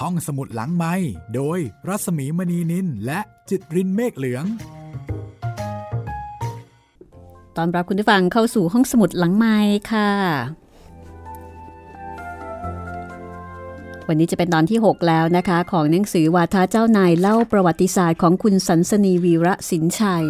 [0.00, 0.94] ห้องสมุดหลังไม้
[1.34, 4.44] โดยรัสมีมณีนินและจิตรินเมฆเหลือง
[7.56, 9.56] ตอนรับคุณผู้ฟังเข้าสู่ห้องสมุดหลังไม้
[9.92, 10.10] ค่ะ
[14.08, 20.26] วันนี้จะเป็นตอนที่ 6 แล้วนะคะ ของหนังสือวาทะเจ้านายเล่าประวัติศาสตร์ของคุณสันสนีวีระสินชัย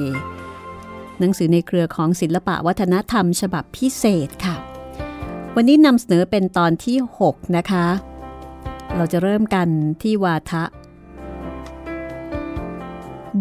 [1.18, 4.56] หนังสือในเครือของศิลปะวัฒนธรรมฉบับพิเศษค่ะ
[5.56, 7.86] วันนี้นำเสนอเป็นตอนที่ 6 นะคะ
[8.96, 9.68] เราจะเริ่มกัน
[10.02, 10.64] ที่วาทะ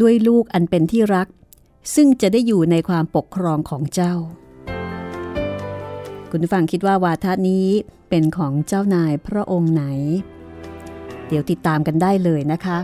[0.01, 1.27] ด้วยลูกอันเป็นที่รัก
[1.95, 4.13] ซึ่งจะได้อยู่ในความปกครองของเจ้า
[6.29, 7.67] คุณผู้ฟังคิดว่าวาทะนี้
[8.09, 9.83] เป็นของเจ้านายพระองค์ไหน
[11.27, 12.79] เดี๋ยวติดตามกันได้เลยนะคะ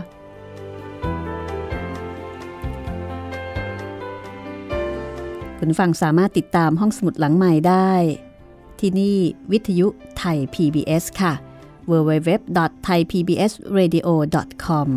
[5.58, 7.92] คุณฟังสามารถติดตามห้องสมุดหลังใหม่ได้
[8.80, 9.16] ที่นี่
[9.52, 9.86] วิทยุ
[10.18, 11.47] ไทย PBS ค่ะ
[11.90, 14.88] www.thaipbsradio.com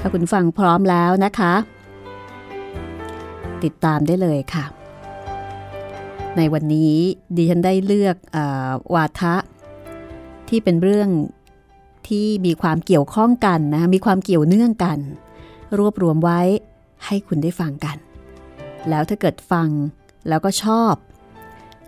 [0.00, 1.54] ถ้าคุณฟังพร้อมแล้วนะคะ
[3.64, 4.64] ติดตามได้เลยค่ะ
[6.36, 6.94] ในวันนี้
[7.36, 8.38] ดิฉันได้เลือกอ
[8.94, 9.34] วาทะ
[10.48, 11.08] ที่เป็นเรื่อง
[12.08, 14.98] ที่มีความเกี่ยวข้องกันนะ มีความเกี่ยวเนื่องกัน
[15.78, 16.40] รวบรวมไว้
[17.06, 17.96] ให้คุณได้ฟังกัน
[18.88, 19.68] แล้วถ้าเกิดฟัง
[20.28, 20.94] แล้วก็ชอบ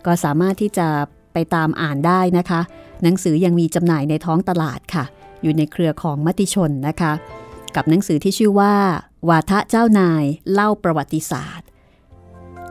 [0.07, 0.89] ก็สามารถที่จะ
[1.33, 2.61] ไปตามอ่านได้นะคะ
[3.03, 5.05] หนังสือยังมีจำหน่ายในท้องตลาดค่ะ
[5.43, 7.13] อยู่ในเครือของมติชนนะคะ
[7.77, 8.75] กับหนังสือที่ชื่อว่า
[9.29, 11.69] วาทะเจ้านายเล่าประวัติศาสตร์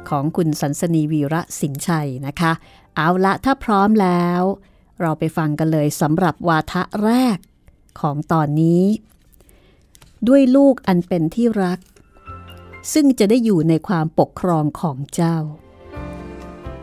[0.10, 2.52] ของคุณสันสนีวีระสิงห์ชัยนะคะ
[2.96, 4.42] เอาละถ้าพร้อมแล้ว
[5.02, 7.38] เราไปฟังกันเลยสำหรับวาทะแรก
[8.02, 8.84] ของตอนนี้
[10.28, 11.80] ด้วยลูกอันเป็นที่รัก
[12.94, 15.38] ซึ่งจะได้อยู่ในความปกครองของเจ้า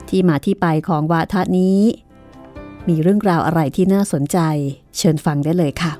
[0.08, 1.80] ที่มาที่ไปของวาทะนี้
[2.90, 4.38] มีเรื่องราวอะไรที่น่าสนใจ
[4.96, 5.92] เชิญฟังได้เลยค่ะ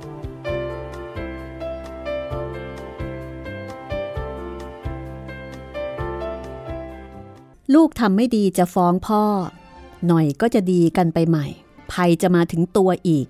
[7.74, 9.24] ลูกทำไม่ดีจะฟ้องพ่อ
[10.06, 11.46] หน่อยก็จะดีกันไปใหม่
[11.92, 13.26] ภัยจะมาถึงตัวอีก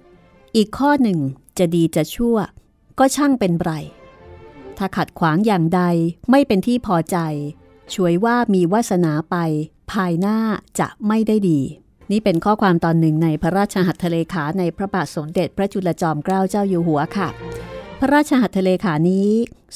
[0.56, 1.18] อีกข้อหนึ่ง
[1.58, 2.36] จะดีจะชั่ว
[2.98, 3.72] ก็ช่างเป็นไร
[4.76, 5.82] ถ้าขัดขวางอย่างใด
[6.30, 7.18] ไม่เป็นที่พอใจ
[7.94, 9.36] ช่วยว่ามีวาสนาไป
[9.92, 10.38] ภายหน้า
[10.78, 11.60] จะไม่ได้ดี
[12.10, 17.28] นี่เป็นข้อความตอนหนึ่งในพระราชหัตถเลขาในพระบาทสมเด็จพระจุลจอมเกล้าเจ้าอยู่หัวค่ะ
[18.00, 19.28] พระราชหัตถเลขานี้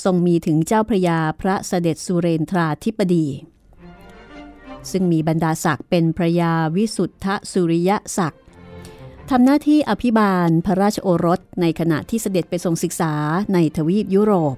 [0.05, 3.27] ทรงมีถึงเจ้าพระยาพระเสด็จสุเรนทราธิปดี
[4.91, 8.43] ซึ่งมีบรรดาศักดิ์เป็นพระยาวิสุทธสุริยศักดิ์
[9.31, 13.15] ทำหน้าที่อภิบาลพระราชโอรสในขณะที่เสด็จไปทรงศึกษา
[13.53, 14.57] ในทวีปยุโรป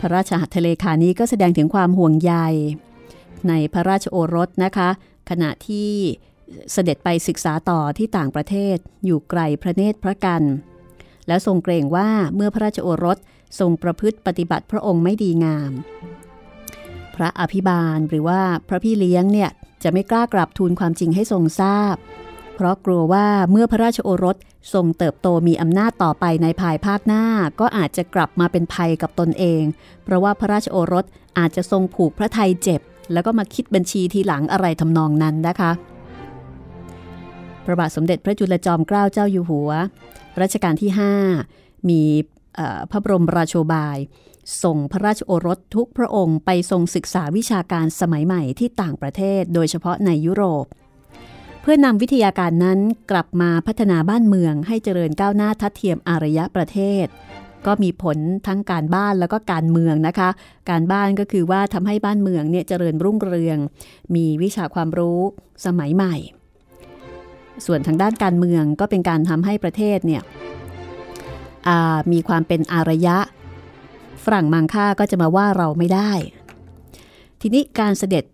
[0.00, 2.32] พระราชหัตถเลขานี้ก็แสดงถึงความห่วงใย
[3.48, 4.88] ในพระราชโอรสนะคะ
[5.30, 5.90] ขณะที่
[6.72, 10.42] เสด็จไปศึกษาต่อที่ต่างประเทศอยู่ไกลพระเนตรพระกัน
[11.28, 13.18] แล้วทรงเกรงว่าเมื่อพระราชโอรส
[13.60, 15.72] ทรงประพฤติปฏิบัติพระองค์ไม่ดีงาม
[17.16, 19.50] พระอภิบาลหรือว่าพระพี่เลี้ยงเนี่ย
[19.82, 21.96] จะไม่กล้ากลับทูลความจริงให้ทรงทราบ
[22.54, 24.36] เพราะกลัวว่าเมื่อพระราชโอรส
[24.74, 27.24] ทรงเติบโตมีอำนาจต่อไปในภายภาคหน้า
[27.60, 29.62] ก็อาจจะกลับมาเป็นภัยกับตนเอง
[30.04, 31.04] เพราะว่าพระราชโอรส
[31.38, 32.80] อาจจะทรงผูกพระไทยเจ็บ
[33.12, 35.72] แล้วก็มาคิดบัญชีทีหลังอะไรทำนองนั้นนะคะ
[37.64, 39.70] พระบาทสมเด็จพระจุลจอมเกล้าเจ้าอยู่หัว
[40.40, 40.90] รัชกาลที่
[41.38, 42.02] 5 มี
[42.90, 43.96] พระบรมราโชบาย
[44.62, 50.66] ส่งพระราชโอรสทุกพระองค์ไปทรงศึกษาวิชาการสมัยใหม่ที่ต่างประเทศ โดยเฉพาะในยุโรป
[51.60, 52.78] เพื่อนำวิทยาการนั้น
[53.10, 57.06] กลับมาพัฒนาบ้านเมืองให้เจริญก้าวหน้าทัดเทียมอารยประเทศ
[57.66, 60.28] ก็มีผลทั้งการบ้านแล้วก็การเมืองนะคะ
[60.70, 63.58] การบ้านก็คือว่าทำให้บ้านเมืองเนี่ยเจริญรุ่งเรือง
[64.14, 65.20] มีวิชาความรู้
[65.66, 66.16] สมัยใหม่
[67.66, 70.22] ส่วนทางด้านการเมืองก็เป็นการทำให้ประเทศเนี่ย
[72.12, 73.16] มีความเป็นอารยะ
[74.24, 76.10] ฝรั่งมังค่าก็จะมาว่าเราไม่ได้
[77.40, 78.24] ทีนี้การเสด็จ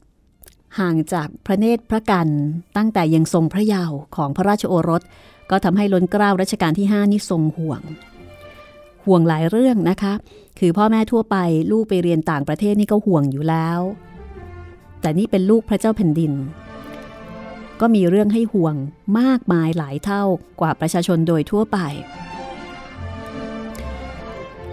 [0.78, 2.28] ห่างจากพระเนตรพระกัน
[2.76, 5.02] ตั้งแต่ยังทรงพระเยาว์ของพระราชโอรส
[5.50, 7.82] ก็ทำให้ล้นเกล้ารัชกาลที่ 5 นี่ทรงห่วง
[9.06, 10.14] ห่วงหลายเรื่องนะคะ
[10.58, 11.37] คือพ่อแม่ทั่วไป
[11.73, 13.81] ลูกไปเรียนต่างประเทศนี่ก็ห่วงอยู่แล้ว
[15.00, 16.32] แต่นี่เป็นลูกพระเจ้าแผ่นดิน
[17.81, 18.75] ก็มีเรื่องให้ห่วง
[19.19, 20.23] มากมายหลายเท่า
[20.61, 21.79] กว่าประชาชนโดยทั่วไป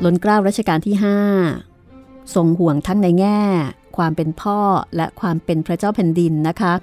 [0.03, 0.95] ล้นเกล้ารัชกาลที่
[1.65, 3.41] 5ทรงห่วงทั้งในแง่
[3.97, 4.59] ความเป็นพ่อ
[4.95, 6.73] และความเป็นพระเจ้าแผ่นดินนะคะ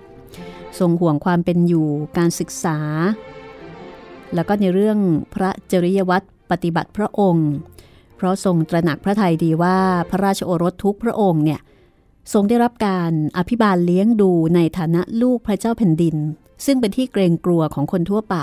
[0.79, 1.89] ทรงห่วงความเป็นอยู่
[2.19, 2.79] การศึกษา
[4.35, 4.99] แล้วก็ในเรื่อง
[5.35, 7.49] พระจริยวัตร ปฏิบัติพระองค์
[8.17, 9.79] เพราะทรงตระหนักพระทัยดีว่า
[10.11, 11.61] พระราชโอรสทุกพระองค์เนี่ย
[12.33, 16.17] ทรงได้รับการอภิบาลเลี้ยงดูในฐานะลูกพระเจ้าแผ่นดิน
[16.67, 18.37] ซึ่งเป็นที่เกรงกลัวของคนทั่วไป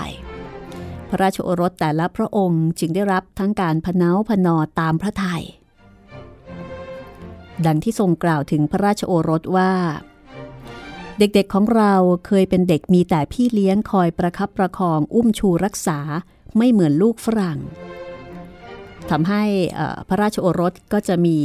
[1.08, 5.44] พระราชโอรสแต่ละพระองค์จึงได้รับทั้งการพเนาพนอตามพระทยัย
[7.66, 9.72] ดังที่ทรงกล่าวถึงพระราชโอรสว่า
[11.18, 11.94] เด็กๆของเรา
[12.26, 15.98] เคยเป็นเด็กมีแต่พี่เลี้ยงคอยประคับประคองอุ้มชูรักษา
[16.56, 17.58] ไม่เหมือนลูกฝรั่ง
[19.10, 19.44] ทำให้
[20.08, 21.36] พระราชโอรสก็จะมี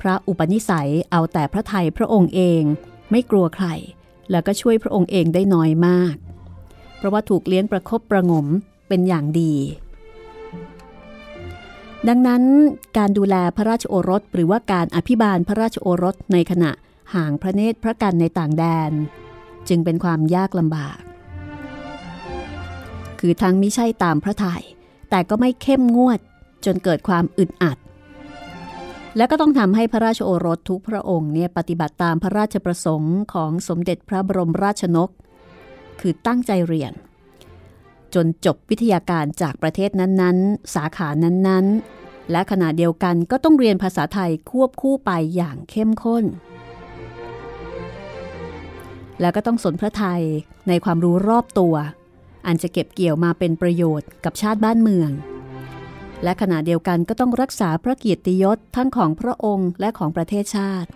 [0.00, 2.62] พระอุปนิสัยเอาแต่พระไทยพระองค์เอง
[3.10, 3.66] ไม่กลัวใคร
[4.30, 6.14] แล้วก็ช่วยพระองค์เองได้น้อยมาก
[6.96, 8.46] เพราะว่าถูกเลี้ยงประครบประงม
[8.88, 9.54] เป็นอย่างดี
[12.08, 12.42] ดังนั้น
[12.98, 16.70] การดูแลพระราชโอรสหรือว่าการอภิบาลพระราชโอรสในขณะ
[17.14, 18.92] ห่างพระเนตรพระกันในต่างแดน
[19.68, 20.98] จึงเป็นความยากลำบาก
[23.20, 24.64] คือทั้งมิใช่ตามพระทยัย
[25.10, 26.20] แต่ก็ไม่เข้มงวด
[26.64, 27.78] จนเกิดความอึดอัด
[29.16, 35.10] และก็ต้องทำให้พระราชโอรสทุกพระองค์เนี่ยปฏิบัติตามพระราชประสงค์ของสมเด็จพระบรมราชนก
[36.00, 36.92] คือตั้งใจเรียน
[38.14, 46.24] จนจบวิทยาการจากประเทศนั้นๆ สาขานั้นๆ และขณะเดียวกันก็ต้องเรียนภาษาไทยควบคู่ไปอย่างเข้มข้น
[49.20, 50.22] แล้วก็ต้องสนพระไทย
[50.68, 51.74] ในความรู้รอบตัว
[52.46, 55.10] อันจะเก็บเกี่ยวมาเป็นประโยชน์กับชาติบ้านเมือง
[56.22, 60.90] และขณะเดียวกันก็ต้องรักษาพระเกียรติยศทั้งของพระองค์และของประเทศชาติ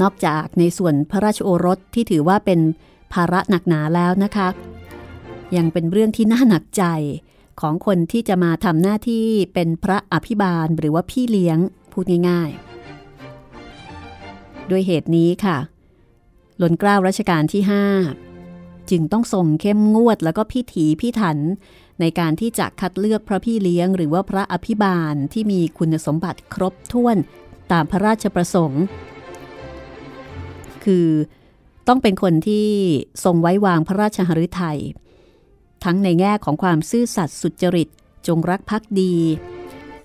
[0.00, 2.60] นอกจากในส่วนพระราชโอรสที่ถือว่าเป็น
[3.12, 4.48] ภาระหนักหนาแล้วนะคะ
[5.56, 6.84] ยังเป็นเรื่องที่น่าหนักใจ
[7.60, 11.58] ของคนที่จะมาทำหน้าที่เป็นพระอภิบาลหรือว่าพี่เลี้ยง
[11.92, 12.50] พูดง่าย
[13.44, 15.56] ๆ ด้วยเหตุนี้ค่ะ
[16.62, 17.62] ล้นเกล้ารัชกาลที่
[18.26, 21.38] 5 จึงต้องส่งเข้มงวดแล้วก็พิถีพิถัน
[22.00, 27.16] ในการที่จะคัดเลือกพระพี่เลี้ยง หรือว่าพระอภิบาลที่มีคุณสมบัติครบถ้วน
[27.72, 28.82] ตามพระราชประสงค์
[30.84, 31.08] คือ
[31.88, 32.68] ต้องเป็นคนที่
[33.24, 34.80] ทรงไว้วางพระราชหฤทยัย
[35.84, 37.88] ทั้งในแง่ของความซื่อสัตย์สุจริต
[38.26, 39.14] จงรักภักดี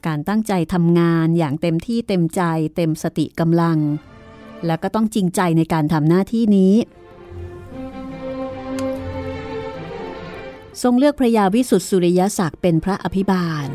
[0.08, 2.42] การตั้งใจทำงานอย่างเต็มที่เต็มใจ
[2.76, 3.78] เต็มสติกำลัง
[4.66, 6.74] และก็ต้องจริงใจในการทำหน้าที่นี้
[10.82, 13.68] ทรงเลือกพระยาวิสุทธิสุริยศักดิ์เป็นพระอภิบาล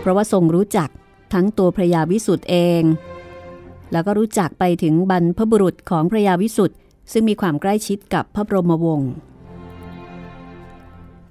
[0.00, 0.88] เพราะว่าทรงรู้จัก
[1.32, 2.82] ทั้งตัวพระยาวิสุทธ์เอง
[3.92, 6.78] แล้วก็รู้จักไปถึงบรรพบุรุษของพระยาวิสุทธ์
[7.12, 9.12] ซึ่งมีความใกล้ชิดกับพระบรมวงศ์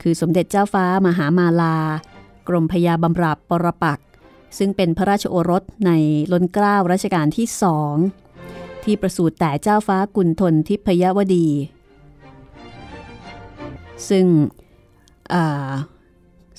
[0.02, 1.78] คือสมเด็จเจ้าฟ้ามหามาลา
[2.48, 4.00] กรมพยาบำราบปรปัก
[4.58, 5.92] ซึ่งเป็นพระราชโอรสใน
[6.32, 7.96] ล้นเกล้ารัชกาลที่สอง
[8.84, 11.48] ที่ประสูติแต่เจ้าฟ้ากุณฑลทิพยวดี
[14.10, 14.26] ซึ่ง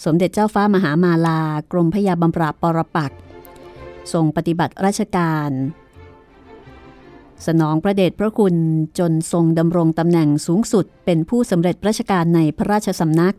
[0.05, 1.41] สมเด็จเจ้าฟ้ามหามาลา
[1.73, 3.13] กรมพยาบำราปรปัก
[4.13, 5.51] ทรงปฏิบัติราชการ
[7.47, 8.55] สนองพระเดชพระคุณ
[8.99, 13.37] จนทรงดำรงตำแหน่งสูงสุดเป็นผู้สำเร็จราชการในพระราชสำนัก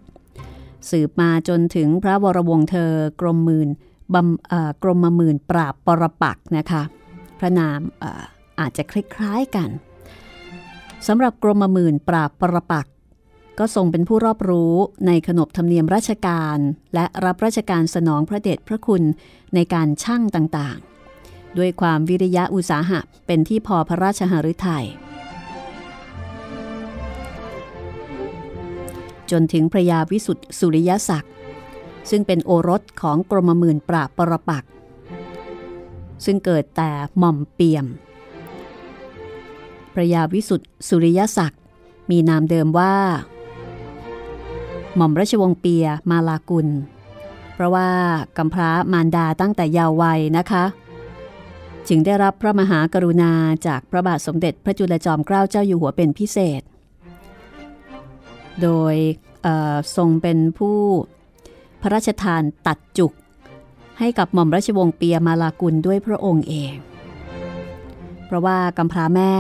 [0.89, 2.91] สืบมาจนถึงพระวรวงเธอ
[3.21, 3.69] กรมมื่น
[4.13, 4.15] บ
[4.83, 6.83] กรมมมื่นปราบปรปักนะคะ
[7.39, 7.79] พระนาม
[8.59, 9.69] อาจจะคล้ายๆกัน
[11.07, 12.87] สำหรับกรมมื่นปราบปรปัก
[13.59, 14.73] ก็ทรงเป็นผู้รอบรู้
[15.07, 16.57] ในขนบธรรมเนียมราชการ
[16.93, 19.03] และรับราชการสนองพระเดชพระคุณ
[19.55, 24.85] ในการช่างต่างๆ ด้วยความวิริยะอุตสาหะเป็นที่พอพระราชหฤทยัย
[29.31, 31.33] จนถึงพระยาวิสุทธิสุริยศักดิ์
[32.09, 34.63] ซึ่งเป็นโอรสของกรมหมื่นปราบปรปัก
[36.25, 37.85] ซึ่งเกิดแต่หม่อมเปี่ยม
[39.93, 41.61] พระยาวิสุทธิสุริยศักดิ์
[42.09, 42.95] มีนามเดิมว่า
[44.95, 46.67] หม่อมราชวงศ์เปียมาลากุล
[47.53, 47.89] เพราะว่า
[48.37, 50.63] กำพร้ามารดาตั้งแต่ยาววัยนะคะ
[51.87, 53.31] จึงได้รับพระมหากรุณา
[53.67, 56.61] จากพระบาทสมเด็จพระจุลจอมเกล้าเจ้าอยู่หัวเป็นพิเศษ
[58.61, 58.95] โดย
[59.95, 60.79] ทรงเป็นผู้
[61.81, 63.11] พระราชทานตัดจุก
[63.99, 66.73] ให้กับหม่อมราชวงศ์เปียมาลากุลด้วยพระองค์เอง
[68.25, 69.33] เพราะว่ากำพร้าแม่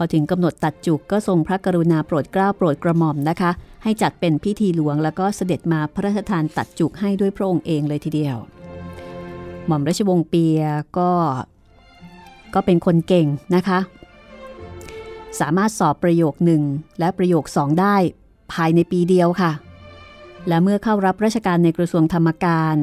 [0.00, 3.50] พอถึงกำหนดตัดจุกก็ทรงพระกรุณาโปรดเกล้าโปรดกระหม่อมนะคะ
[3.82, 8.36] ให้จัดเป็นพิธีหลวงแล้วก็เสด็จมาพระราชทานตัดจุกให้ด้วยพระองค์เองเลยทีเดียว
[9.66, 10.60] หม่อมราชวงศ์เปีย
[10.98, 11.10] ก็
[12.54, 13.78] ก็เป็นคนเก่งนะคะ
[15.40, 16.62] สามารถสอบประโยคหนึ่ง
[16.98, 17.96] และประโยคสองได้
[18.52, 19.52] ภายในปีเดียวค่ะ
[20.48, 22.76] และเมื่อเข้ารับราชการในกระทรวงธรรมการ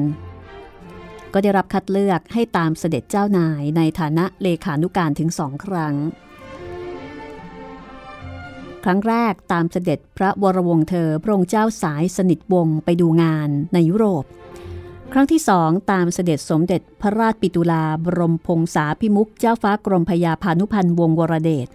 [1.32, 5.94] ก็ได้รับคัดเลือกให้ตามเสด็จเจ้านายในฐานะเลขานุการถึงสองครั้ง
[8.88, 14.24] ครั้งแรกตามเสด็จพระวรวงศ์เธอพระองค์เจ้าสายสนิทวงศ์ไปดูงานในยุโรป
[15.12, 21.68] ครั้งที่สองตามเสด็จสมเด็จพระราชปิตุลาบรมพงษาพิมุกเจ้าฟ้ากรมพยาพานุพันธ์วงวรเดช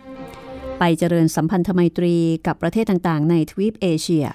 [0.79, 2.15] ไปเจริญสัมพันธไมตรี
[2.45, 4.25] กับประเทศต่างๆ ในทวีปเอเชีย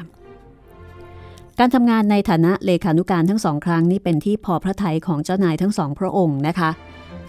[1.59, 6.71] การทำงานในฐานะเลขานุการทั้งสองครั้งนี้เป็นที่พอพระทัยของเจ้านายทั้งสองพระองค์นะคะ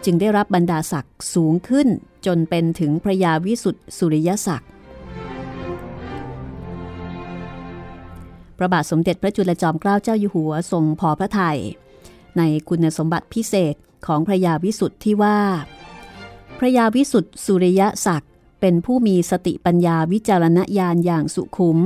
[0.06, 1.88] จึงได้รับบรรดาศักดิ์สูงขึ้น
[2.25, 4.72] จนเป็นถึงพระยาวิสุทธิสุริยศักดิ์
[8.58, 11.60] พระบาทสมเด็จพระจุลจอมเกล้าเจ้าอยู่หัวทรงพอพระทยัย
[12.38, 15.40] ในคุณสมบัติพิเศษของพระยาวิสุทธิ์ที่ว่า
[16.60, 21.78] พระยาวิสุทธิ์สุริยศักดิ์เป็นผู้มีสติปัญญาวิจารณญาณอย่างสุขุม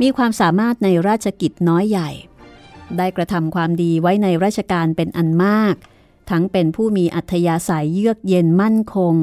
[0.00, 2.10] มีความสามารถในราชกิจน้อยใหญ่
[2.98, 5.74] ได้กระทำความดีไว้ในราชการเป็นอันมาก
[6.30, 9.14] ทั้งเป็นผู้มีอัธยาศัยเยือกเย็นมั่นคง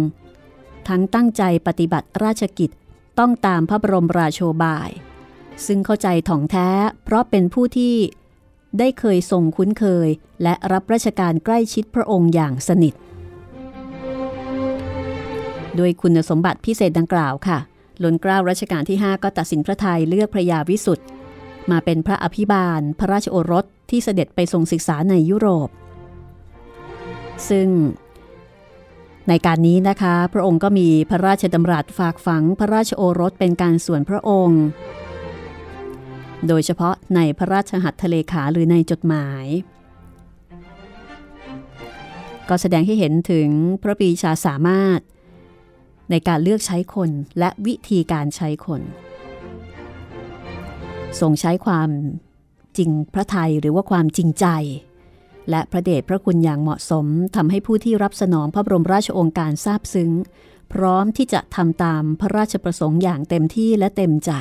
[0.88, 2.72] ทั้งตั้งใจปฏิบัติราชกิจ
[3.20, 4.90] ต้องตามพระบรมราโชบาย
[5.68, 6.70] ซึ่งเข้าใจถ่องแท้
[7.04, 7.96] เพราะเป็นผู้ที่
[8.80, 10.08] ได้เคยทรงคุ้นเคย
[10.44, 12.94] และรับราชการใกล้ชิดพระองค์อย่างสนิท
[15.76, 17.60] โดยคุณสมบัติพิเศษดังกล่าวค่ะ
[18.04, 21.06] ล้นเกล้ารัชกาลที่ 5 ก็ตัดสินพระทัยเลือกพระยาวิสุทธ์
[21.72, 25.70] มาเป็นพระอภิบาล พระราชโอรสที่เสด็จไปทรงศึกษาในยุโรป
[27.50, 27.68] ซึ่ง
[29.30, 34.62] ในการนี้นะคะ พระองค์ก็มีพระราชดำรัสฝากฝังพระราชโอรสเป็นการส่วนพระองค์
[36.48, 39.46] โดยเฉพาะในพระราชหัตถเลขาหรือในจดหมาย
[42.50, 43.50] ก็แสดงให้เห็นถึง
[43.82, 45.00] พระปีชาสามารถ
[46.10, 48.82] ในการเลือกใช้คนและวิธีการใช้คน
[51.20, 51.90] ทรงใช้ความ
[52.78, 54.46] จริงพระไทยหรือว่าความจริงใจ
[55.50, 57.06] และพระเดชพระคุณอย่างเหมาะสม
[57.36, 60.12] ทำให้ผู้ที่รับสนองพระบรมราชโองการทราบซึ้ง
[60.74, 64.32] พร้อมที่จะทำตามพระราชประสงค์อย่างเต็มที่และเต็มใจ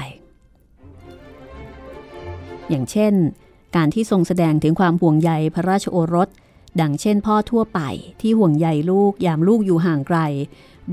[2.68, 3.14] อย่างเช่น
[3.76, 6.28] การที่ทรงแสดงถึงความห่วงใยพระราชโอรส
[6.80, 7.80] ดังเช่นพ่อทั่วไป
[8.20, 10.18] ที่ห่วงใยลูกยามลูกอยู่ห่างไกล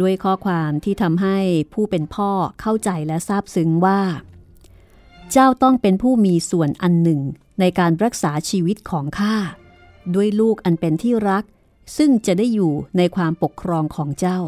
[0.02, 1.38] ด้วยข้อความที่ทำให้
[1.74, 4.02] ผู้เป็นพ่อเข้าใจและทราบซึ้งว่า
[5.32, 7.22] เจ้าต้องเป็นผู้มีส่วนอันหนึ่ง
[7.60, 9.36] ในการรักษาชีวิตของข้า
[10.16, 11.44] ด้วยลูกอันเป็นที่รัก
[11.98, 14.40] ซึ่งจะได้อยู่ในความปกครองของเจ้า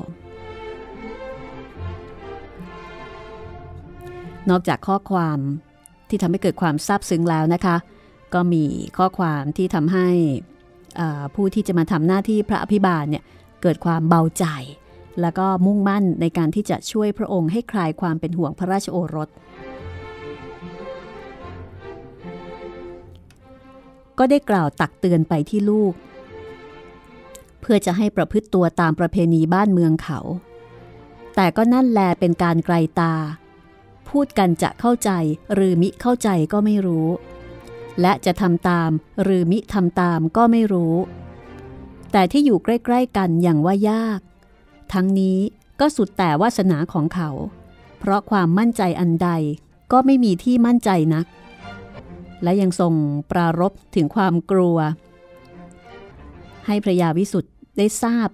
[4.50, 5.40] นอกจากข้อความ
[6.10, 7.76] ที่ทำให้เกิดความซาบซึ้งแล้วนะคะ
[8.34, 8.64] ก็มี
[8.98, 10.08] ข้อความที่ทำให้
[11.36, 13.24] ผู้ที่จะมาทำหน้าที่พระอภิบาลเนี่ย
[13.62, 14.46] เกิดความเบาใจ
[15.22, 19.30] แล้วก็มุ่งมั่นในการที่จะช่วยพระองค์ให้คลายความเป็นห่วงพระราชโอรส
[24.18, 25.94] ก็ได้กล่าวตักเตือนไปที่ลูก
[27.62, 30.20] เพื่อจะให้ประพฤติตัวตามประเพณีบ้านเมืองเขา
[31.36, 33.14] แต่ก็นั่นแลเป็นการไกลตา
[34.10, 35.12] พูดกันจะเข้าใจ
[35.54, 37.08] หรือมิเข้าใจก็ไม่รู้
[38.02, 38.90] และจะทำตาม
[39.24, 40.96] หรือมิทำตามก็ไม่รู้
[42.12, 44.20] แต่ที่อยู่ใกล้ ๆ กันอย่างว่ายาก
[44.94, 45.38] ทั้งนี้
[45.80, 47.30] ก็สุดแต่วาสนาของเขา
[48.00, 49.30] เพราะความมั่นใจอันใด
[49.92, 51.26] ก็ไม่มีที่มั่นใจนัก
[52.44, 52.94] และยังทรง
[53.32, 54.78] ปรารบถึงความกลัว
[56.66, 58.30] ให้พระยาวิสุทธ์ได้ทราบ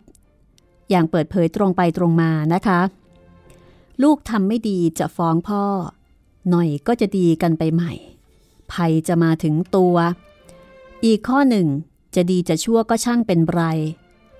[0.90, 2.80] อย่างเปิดเผยตรงไปตรงมานะคะ
[4.04, 5.64] ลูกทำไม่ดีจะฟ้องพ่อ
[6.50, 7.94] หน่อยก็จะดีกันไปใหม่
[8.72, 9.96] ภัยจะมาถึงตัว
[11.06, 11.68] อีกข้อหนึ่ง
[12.16, 13.62] จะดีจะชั่วก็ช่างเป็นไร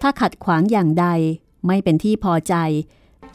[0.02, 1.08] ถ้าขัดขวางอย่างใด
[1.68, 2.56] ไม่เป็นที่พอใจ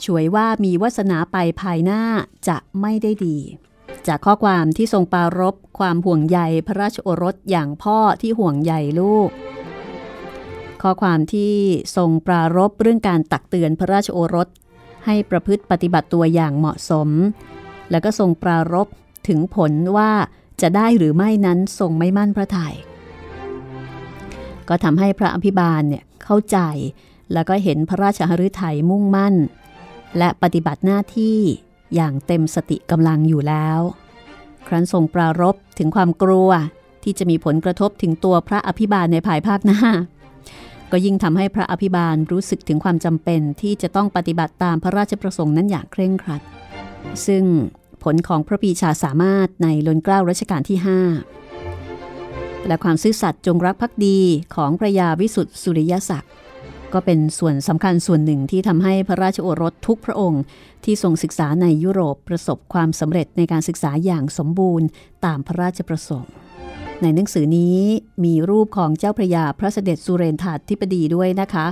[0.05, 2.03] ช่วยว่ามีวาสนาไปภายหน้า
[2.49, 3.39] จะไม่ได้ดี
[4.07, 9.29] จากข้อความที่ทรงปารบความห่วงใยพระราชโอรสอย่างพ่อที่ห่วงใยลูก
[10.83, 11.55] ข้อความที่
[11.97, 14.49] ทรงปรารบเรื่องการตักเตือนพระราชโอรส
[15.11, 17.09] ให้ประพฤติปฏิบัติตัวอย่างเหมาะสม
[17.91, 18.89] แล้วก็ทรงปรารบ
[19.29, 20.11] ถึงผลว่า
[20.63, 22.75] จะได้หรือไม่นั้นทรงไม่มั่นพระทยัย
[24.69, 26.59] ก็ทำให้พระอภิบาลเนี่ยเข้าใจ
[27.33, 29.35] แล้วก็เห็นพระราชหฤทัยมุ่งมั่น
[30.19, 31.39] และปฏิบัติหน้าที่
[31.95, 33.81] อย่างเต็มสติกำลังอยู่แล้ว
[34.67, 36.51] ครั้นทรงปรารบถึงความกลัว
[37.03, 39.81] ที่จะมีผลกระทบถึงตัวพระอภิบาลในภายภาคหน้า
[40.93, 46.43] ก็ยิ่งทำให้พระอภิบาลรู้สึกถึงความจำเป็นที่จะต้องปฏิบัติตามพระราชประสงค์นั้นอย่างเคร่งครัด
[47.27, 47.45] ซึ่ง
[48.03, 50.79] ผลของพระปีชาสามารถในล้นเกล้ารัชกาลที่
[51.75, 54.19] 5 และความซื่อสัตย์จงรักภักดี
[54.55, 56.33] ของพระยาวิสุทธิสุริยศักดิ์
[56.93, 60.43] ก็เป็นส่วนสำคัญส่วนหนึ่งที่ทำให้พระราชโอรสทุกพระองค์
[60.85, 64.87] ที่ทรงศึกษาในยุโรปประสบความสำเร็จในการศึกษาอย่างสมบูรณ์
[65.25, 66.33] ตามพระราชประสงค์
[67.03, 67.79] ในหนังสือนี้
[68.25, 71.67] มีรูปของเจ้าพระยาพระเสด็จสุเรนทาธิปดีด้วยนะคะ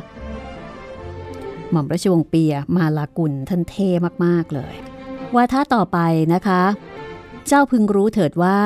[1.71, 3.91] หม่อมราชวงศ์เปียมาลากุลท่านเท่
[4.25, 4.75] มาก ๆ เลย
[5.35, 5.99] ว่าถ้าต่อไป
[6.35, 6.63] นะคะ
[7.47, 8.59] เจ้าพึงรู้เถิดว่า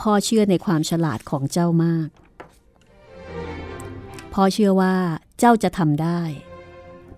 [0.00, 2.08] พ่อเชื่อในความฉลาดของเจ้ามาก
[4.34, 4.94] พ่อเชื่อว่า
[5.38, 6.20] เจ้าจะทำได้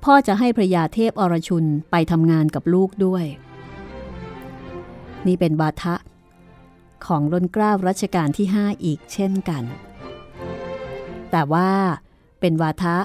[0.05, 3.25] พ่อจะให้พระยาเทพอรชุนไปทำงานกับลูกด้วย
[5.27, 5.95] นี่เป็นบาทะ
[7.07, 9.65] ของล้นเกล้ารัชกาลที่ 5 อีกเช่นกัน
[11.31, 11.71] แต่ว่า
[12.41, 12.97] เป็นวาทะ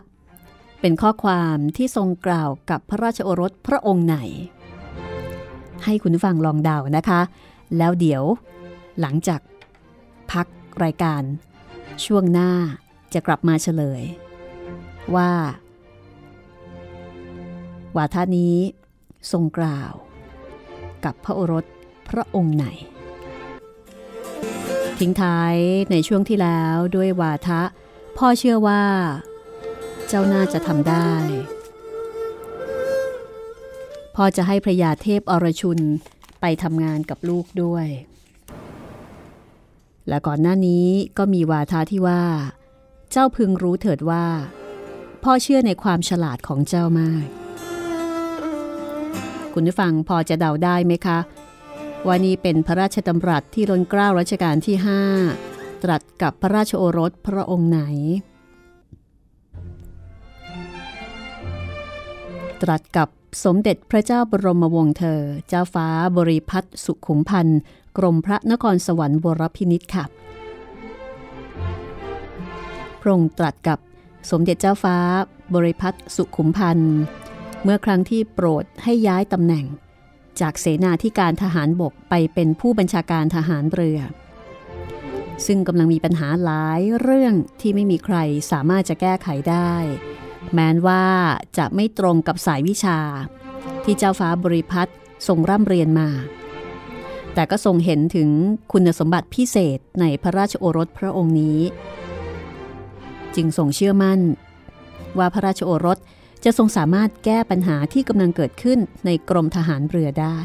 [0.82, 4.18] เป็นข้อความที่ทรงกล่าวกับพระราชโอรสพระองค์ไหน
[5.86, 7.22] ให้คุณฟังลองเดานะคะ
[7.78, 8.24] แล้วเดี๋ยว
[9.02, 9.42] หลังจาก
[10.32, 10.48] พัก
[10.84, 11.22] รายการ
[12.06, 12.52] ช่วงหน้า
[13.14, 14.04] จะกลับมาเฉลย
[15.16, 15.32] ว่า
[17.98, 18.56] วาทานี้
[19.32, 19.94] ทรงกล่าว
[21.06, 21.66] กับพระโอรส
[22.10, 22.68] พระองค์ไหน
[25.00, 25.56] ทิ้งท้าย
[25.92, 27.62] ในช่วงที่แล้วด้วยวาทะ
[28.18, 28.84] พ่อเชื่อว่า
[30.08, 31.12] เจ้าน่าจะทำได้
[34.16, 35.80] พ่อจะให้พระยาเทพอรชุน
[36.42, 37.88] ไปทำงานกับลูกด้วย
[40.08, 40.88] และก่อนหน้านี้
[41.18, 42.24] ก็มีวาทาที่ว่า
[43.12, 44.26] เจ้าพึงรู้เถิดว่า
[45.24, 47.26] พ่อเชื่อในความฉลาดของเจ้ามาก
[49.54, 51.20] คุณผู้ฟังพอจะเดาได้ไหมคะ
[52.06, 54.76] ว่านี่เป็นพระราชดำรัสที่รนเกล้ารัชกาลที่
[55.30, 57.82] 5 ตรัสกับพระราชโอรสพระองค์ไหน
[62.62, 63.10] ตรัสกับ
[63.44, 65.88] สมเด็จพระเจ้าบรมวงศ์เธอ เจ้าฟ้า
[66.18, 67.60] บริพัตรสุขุมพันธ์
[67.98, 70.06] กรมพระนครสวรรค์วรพินิษฐ์ค่ะ
[73.00, 73.80] พระองค์ตรัสกับ
[74.32, 74.98] สมเด็จเจ้าฟ้า
[75.56, 76.96] บริพัตรสุขุมพันธ์
[77.64, 79.66] เมื่อครั้งที่โปรดให้ย้ายตำแหน่ง
[80.42, 84.00] จากเสนาธิการทหารบกไปเป็นผู้บัญชาการทหารเรือ
[85.46, 88.18] ซึ่งกำลังมีปัญหาหลายเรื่องที่ไม่มีใคร
[88.52, 89.74] สามารถจะแก้ไขได้
[90.54, 91.06] แม้นว่า
[91.58, 93.00] จะไม่ตรงกับสายวิชา
[93.84, 94.92] ที่เจ้าฟ้าบริพัตร
[95.28, 96.10] ทรงร่ำเรียนมา
[97.34, 98.30] แต่ก็ทรงเห็นถึง
[98.72, 101.60] คุณสมบัติพิเศษในพระราชโอรสพระองค์นี้
[103.36, 104.20] จึงทรงเชื่อมั่น
[105.18, 105.98] ว่าพระราชโอรส
[106.44, 110.38] จะทรงสามารถแก้ปัญหาที่กำลังเกิดขึ้นในกรมทหารเรือได้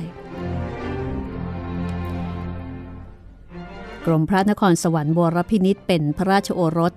[4.06, 6.92] กรมพระนครสวรรค์วรพินิษเป็นพระราชโอรส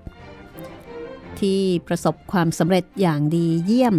[1.40, 3.96] ที่ประสบความสำเร็จอย่างดีเยี่ยม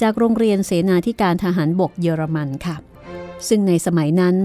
[0.00, 2.76] จากโรงเรียนเสนาธิการทหารบกเยอรมันค่ะ
[3.48, 4.36] ซึ่งในสมัยนั้น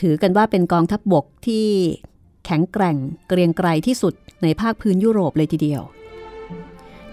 [0.00, 1.66] ถือกันว่าเป็นกองทัพบบกที่
[2.44, 2.96] แข็งแกร่ง
[3.28, 5.82] เกรียงไกรที่สุดในภาคพื้นยุโรปเลยทีเดียว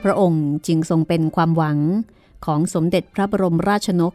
[0.03, 1.79] พระองค์จึงทรงเป็นความหวัง
[2.45, 4.13] ของสมเด็จพระบรมราชนก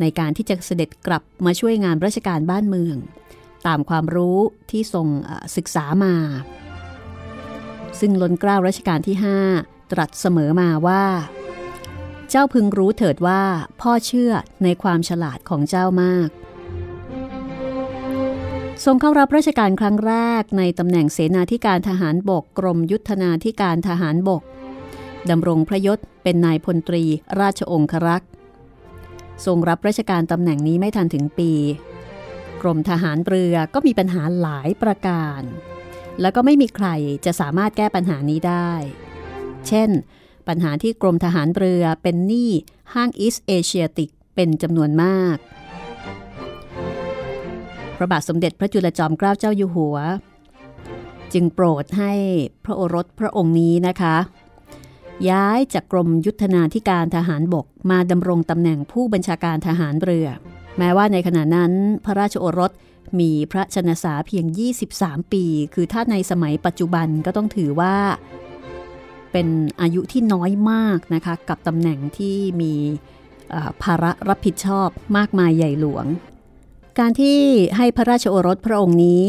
[0.00, 2.96] ในการที่จะเสด็จกลับมาช่วยงานราชการบ้านเมือง
[3.66, 4.38] ตามความรู้
[4.70, 5.06] ที่ทรง
[5.56, 6.14] ศึกษามา
[8.00, 9.16] ซึ่งล้นเกล้ารัชกาลที่
[9.54, 11.04] 5 ตรัสเสมอมาว่า
[12.30, 13.42] เจ้าพึงรู้เถิดว่า
[13.80, 16.28] พ่อเชื่อในความฉลาดของเจ้ามาก
[18.84, 24.42] ทรงเข้ารับราชการครั้งแรกในตำแหน่งเสนาธิการทหารบกกรมยุทธนาธิการทหารบก
[25.30, 27.04] ดำรงพระยศเป็นนายพลตรี
[27.40, 28.30] ราชองครักษ์
[29.46, 31.52] ทรงรับราชการตำแหน่งนี้ไม่ทันถึงปี
[32.62, 35.42] กรมทหารเรือก็มีปัญหาหลายประการ
[36.20, 36.88] แล้วก็ไม่มีใคร
[37.24, 38.72] จะสามารถแก้ปัญหานี้ได้
[39.68, 39.90] เช่น
[40.48, 42.50] ปัญหาที่กรมทหารเรือเป็นหนี้
[42.94, 45.36] ห้างอีสเอเชียติกเป็นจำนวนมาก
[47.96, 49.96] พระบาทสมเด็จพระจุลจอมเกล้าเจ้าอยู่หัว
[51.32, 52.12] จึงโปรดให้
[52.64, 54.16] พระโอรสพระองค์นี้นะคะ
[55.30, 60.28] ย้ายจากกรมยุทธนาธิการทหารบกมาดำรงตำแหน่งผู้บัญชาการทหารเรือ
[60.78, 61.72] แม้ว่าในขณะนั้น
[62.04, 62.72] พระราชโอรส
[63.20, 64.44] มีพระชนสาเพียง
[64.88, 67.94] 23 ปี คือถ้าในสมัยปัจจุบันก็ต้องถือว่า
[69.32, 69.48] เป็น
[69.80, 72.74] อายุที่น้อยมากนะคะ กับตำแหน่งที่มี
[73.82, 76.06] ภาระรับผิดชอบมากมายใหญ่หลวง
[76.98, 77.38] การที่
[77.76, 79.22] ให้พระราชโอรสพระองค์นี้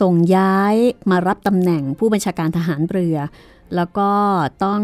[0.00, 0.74] ส่งย้าย
[1.10, 3.16] มารับตำแหน่งผู้บัญชาการทหารเรือ
[3.76, 4.10] แล้วก็
[4.64, 4.82] ต้อง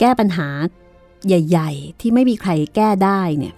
[0.00, 0.48] แก้ปัญหา
[1.26, 3.54] ใหญ่ ๆ ที่ไม่มีใครแก้ได้เนี่ย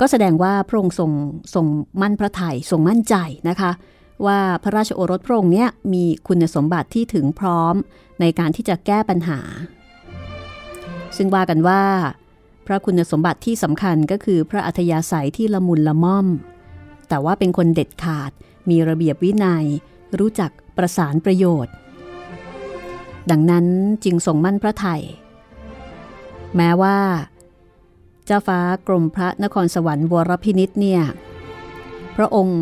[0.00, 1.10] ก็แสดงว่าพระองค์ทรง
[1.54, 1.66] ทรง
[2.00, 3.14] มั่นพระไทยทรงมั่นใจ
[3.48, 3.70] นะคะ
[4.26, 7.74] ว่าพระราชโอรสพระองค์เนี้ยมีคุณสมบัติที่ถึงพร้อม
[8.20, 9.40] ในการที่จะแก้ปัญหา
[11.16, 11.82] ซึ่งว่ากันว่า
[12.66, 16.26] พระคุณสมบัติที่สำคัญก็คือพระอัธยาศัยที่ละมุนละม่อม
[17.08, 18.30] แต่ว่าเป็นคนเด็ดขาด
[18.70, 19.66] มีระเบียบวินัย
[20.18, 21.74] รู้จักประสานประโยชน์
[23.30, 23.66] ดังนั้น
[24.04, 25.02] จึงทรงมั่นพระไทย
[26.56, 26.98] แม้ว่า
[28.26, 31.02] เจ้าฟ้ากรมพระนครสวรรค์วรพินิษเนี่ย
[32.16, 32.60] พระองค์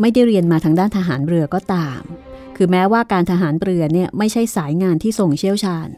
[0.00, 2.00] ไม่ได้เรียนมาทางด้านทหารเรือก็ตาม
[2.56, 5.88] คือแม้ว่าการทหารเรือเนี่ยไม่ใช่สายงานที่ส่งเชี่ยวชาญ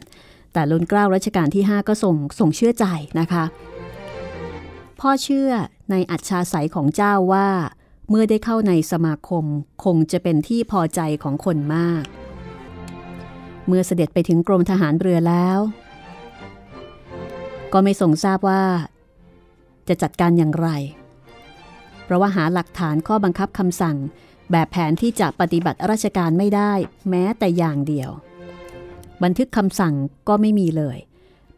[0.53, 2.85] แต่ล้นเกล้ารัชกาลที่ 5 ก็ส่งส่งเชื่อใจ
[3.19, 3.43] นะคะ
[4.99, 5.49] พ่อเชื่อ
[5.91, 7.47] ในอัจฉาสัยของเจ้าว่า
[8.09, 9.45] เมื่อได้เข้าในสมาคม
[9.83, 12.03] คงจะเป็นที่พอใจของคนมาก
[13.67, 15.59] เมื่อเสด็จไปถึงกรมทหารเรือแล้ว
[17.73, 18.63] ก็ไม่ทรงทราบว่า
[19.87, 20.69] จะจัดการอย่างไร
[22.03, 23.97] เพราะว่าหาหลักฐานข้อบังคับคำสั่ง
[24.51, 26.73] แบบแผนที่จะปฏิบัติราชการไม่ได้
[27.09, 28.09] แม้แต่อย่างเดียว
[29.23, 29.93] บันทึกคำสั่ง
[30.27, 30.97] ก็ไม่มีเลย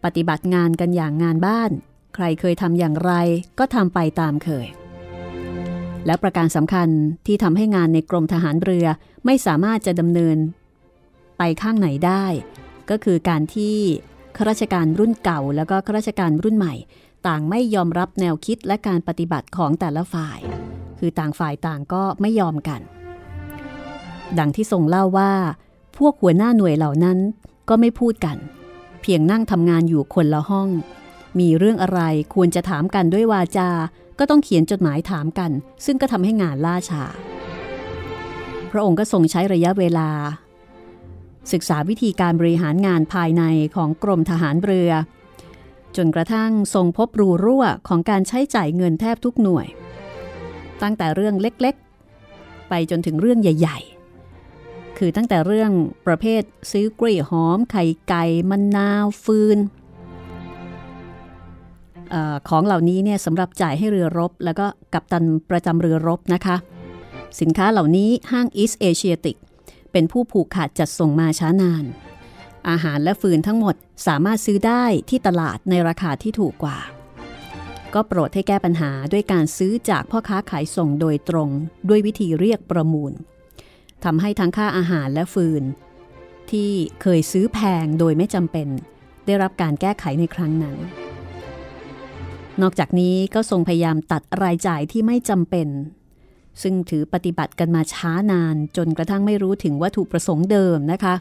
[0.04, 1.72] ปฏิบัติงานกันอย่างงานบ้าน
[2.16, 3.12] ใครเคยทำอย่างไร
[3.60, 4.68] ก็ทำไปตามเคย
[6.06, 6.90] และประการสำคัญ
[7.26, 8.88] ที่ทำให้งานในกรมทหารเรือ
[9.26, 10.38] ไม่สามารถจะดำเนิน
[11.38, 12.26] ไปข้างไหนได้
[12.90, 13.78] ก็คือการที่
[14.38, 16.74] ข้าราชการรุ่นเก่า แล้วก็ข้าราชการรุ่นใหม่
[17.28, 20.40] ต่างไม่ยอมรับแนวคิดและการปฏิบัติของแต่ละฝ่าย
[21.00, 22.82] คือต่างฝ่ายต่างก็ไม่ยอมกัน
[24.40, 25.32] ดังที่ทรงเล่าว่า
[25.98, 27.18] พวกหัวหน้าหน่วยเหล่านั้น
[27.70, 28.38] ก็ไม่พูดกัน
[29.02, 30.70] เพียงนั่งทำงานอยู่คนละห้อง
[31.40, 32.02] มีเรื่องอะไร
[32.34, 33.70] ควรจะถามกันด้วยวาจา
[34.20, 35.52] ก็ต้องเขียนจดหมายถามกัน
[35.86, 37.04] ซึ่งก็ทำให้งานล่าช้า
[38.72, 40.10] พระองค์ก็ทรงใช้ระยะเวลา
[41.54, 43.44] ศึกษาวิธีการบริหารงานภายใน
[43.76, 44.92] ของกรมทหารเรือ
[45.98, 49.68] จนกระทั่งทรงพบรูรั่วของการใช้จ่ายเงินแทบทุกหน่วย
[50.82, 53.80] ตั้งแต่เรื่องเล็กๆ ไปจนถึงเรื่องใหญ่
[54.40, 55.72] ๆ คือตั้งแต่เรื่อง
[56.08, 59.60] ประเภทซื้อกล้วยหอม ไข่ไก่มะนนาวฟืน
[62.14, 62.16] อ
[62.50, 66.56] ของเหล่านี้เนี่ยสำหรับจ่ายให้เรือรบ แล้วก็กัปตันประจำเรือรบนะคะ
[67.40, 69.38] สินค้าเหล่านี้ห้างอีสเอเชียติก
[69.98, 71.86] เป็นผู้ผูกขาดจัดส่งมาช้านาน
[72.70, 73.76] อาหารและฟืนทั้งหมด
[74.08, 76.80] สามารถซื้อได้ที่ตลาดในราคาที่ถูกกว่า
[77.94, 81.50] ก็โปรดให้แก้ปัญหาด้วยการซื้อจากพ่อค้าขายส่งโดยตรง
[81.90, 83.14] ด้วยวิธีเรียกประมูล
[84.04, 85.64] ทำให้ทั้งค่าอาหารและฟืน
[86.52, 88.68] ที่เคยซื้อแพงโดยไม่จำเป็น
[89.26, 90.76] ได้รับการแก้ไขในครั้งนั้น
[92.62, 95.68] นอกจากนี้ก็ทรงพยายามตัดรายจ่ายที่ไม่จำเป็น
[96.62, 101.16] ซึ่งถือปฏิบัติกันมาช้านานจนกระทั่งไม่รู้ถึงวัตถุประสงค์เดิมนะคะ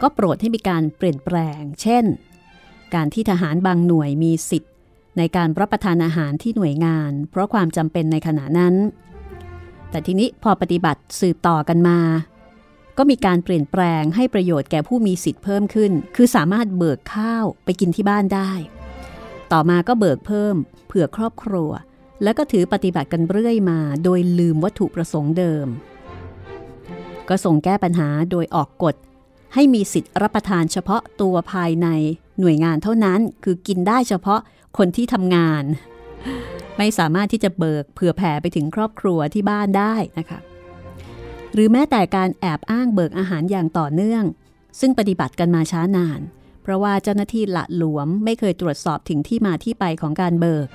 [0.00, 2.04] ก็โปรดให้มีการเปลี่ยนแปลง เช่น
[2.94, 4.72] การที่ทหารบางหน่วยมีสิทธิ์
[5.18, 8.74] ในการรับประทานอาหารที่หน่วยงาน เพราะความจำเป็นในขณะนั้น
[9.90, 11.98] แต่ทีนี้พอปฏิบัติสืบต่อกันมา
[12.98, 18.52] ก็มีการเปลี่ยนแปลงให้ประโยชน์แก่ผู้มีสิทธิ์เพิ่มขึ้น คือสามารถเบิกข้าวไปกินที่บ้านได้
[19.52, 20.54] ต่อมาก็เบิกเพิ่ม
[20.86, 21.70] เผื่อครอบครัว
[22.22, 25.66] แล้วก็ถือปฏิบัติกันเรื่อยมา โดยลืมวัตถุประสงค์เดิม
[27.28, 28.94] ก็ส่งแก้ปัญหาโดยออกกฎ
[29.54, 31.88] ให้มีสิทธิ์รับประทานเฉพาะตัวภายใน
[32.40, 34.40] หน่วยงานเท่านั้นคือกินได้เฉพาะ
[34.78, 35.64] คนที่ทำงาน
[36.78, 40.40] ไม่สามารถที่จะเบิกเผื่อแผ่ไปถึงครอบครัวที่บ้านได้นะคะ
[41.54, 44.24] หรือแม้แต่การแอบอ้างเบิกอาหารอย่างต่อเนื่อง
[44.80, 46.20] ซึ่งปฏิบัติกันมาช้านาน
[46.62, 50.68] เพราะว่าเจ้าหน้าที่ละหลวมไม่เคยตรวจสอบถึงที่มาที่ไปของการเบิก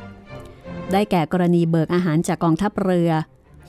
[0.91, 3.11] ได้แก่กรณีเบิกอาหารจากกองทัพเรือ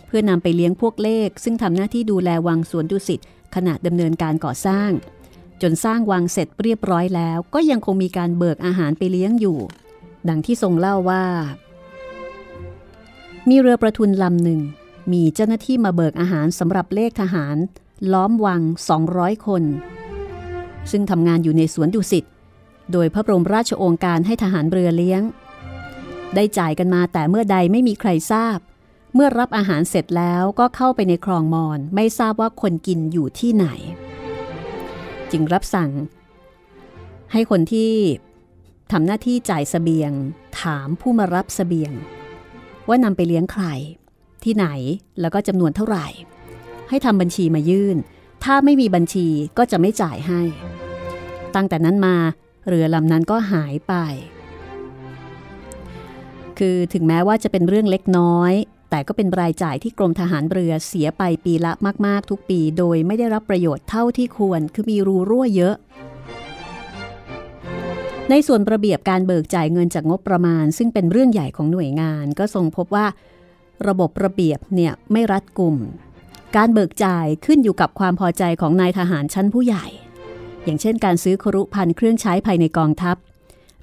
[0.06, 3.20] เพื่อนำไปเลี้ยงพวกเลข ซึ่งทำหน้าที่ดูแลวังสวนดุสิต
[3.54, 4.90] ขณะดำเนินการก่อสร้าง
[5.62, 9.58] จนสร้างวังเสร็จเรียบร้อยแล้ว ก็ยังคงมีการเบิกอาหารไปเลี้ยงอยู่
[10.28, 11.24] ดังที่ทรงเล่าว่า
[13.48, 14.60] มีเรือประทุนลำหนึ่ง
[15.12, 17.56] มีเจ้าหน้าที่มาเบิกอาหารสำหรับเลขทหาร
[18.12, 18.62] ล้อมวัง
[19.04, 19.62] 200 คน
[20.90, 22.24] ซึ่งทำงานอยู่ในสวนดุสิต
[22.92, 25.22] โดยพระบรมราชโองการให้ทหารเรือเลี้ยง
[26.34, 28.58] ได้จ่ายกันมาแต่เมื่อใดไม่มีใครทราบ
[29.14, 33.66] เมื่อรับอาหารเสร็จแล้วก็เข้าไปในคลองมอนไม่ทราบว่าคนกินอยู่ที่ไหน
[35.30, 35.90] จึงรับสั่ง
[37.32, 37.92] ให้คนที่
[38.92, 40.12] ทำหน้าที่จ่ายสเสบียง
[40.60, 41.92] ถามผู้มารับสเสบียง
[42.88, 43.64] ว่านำไปเลี้ยงใคร
[44.44, 44.66] ที่ไหน
[45.20, 46.06] แล้วก็จำนวนเท่าไหร่
[46.88, 47.96] ให้ทำบัญชีมายื่น
[48.44, 50.42] ถ้าไม่มีบัญชีก็จะไม่จ่ายให้
[51.54, 52.16] ตั้งแต่นั้นมา
[52.68, 53.94] เรือลำนั้นก็หายไป
[56.58, 58.52] คือถึงแม้ว่าจะเป็นเรื่องเล็กน้อย
[58.90, 61.72] แต่ก็เป็นรายจ่ายที่กรมทหารเรือเสียไปปีละ
[62.06, 65.74] มาก ๆ ทุกปี โดยไม่ได้รับประโยชน์เท่าที่ควร คือมีรูรั่วเยอะ
[68.30, 73.06] ในส่วนระเบียบการเบิกจ่ายเงินจากงบประมาณ ซึ่งเป็นเรื่องใหญ่ของหน่วยงาน ก็ทรงพบว่า
[73.88, 75.76] ระบบระเบียบเนี่ยไม่รัดกุม
[76.56, 79.86] การเบิกจ่ายขึ้นอยู่กับความพอใจของนายทหารชั้นผู้ใหญ่
[80.64, 83.16] อย่างเช่น การซื้อครุพันเครื่องใช้ภายในกองทัพ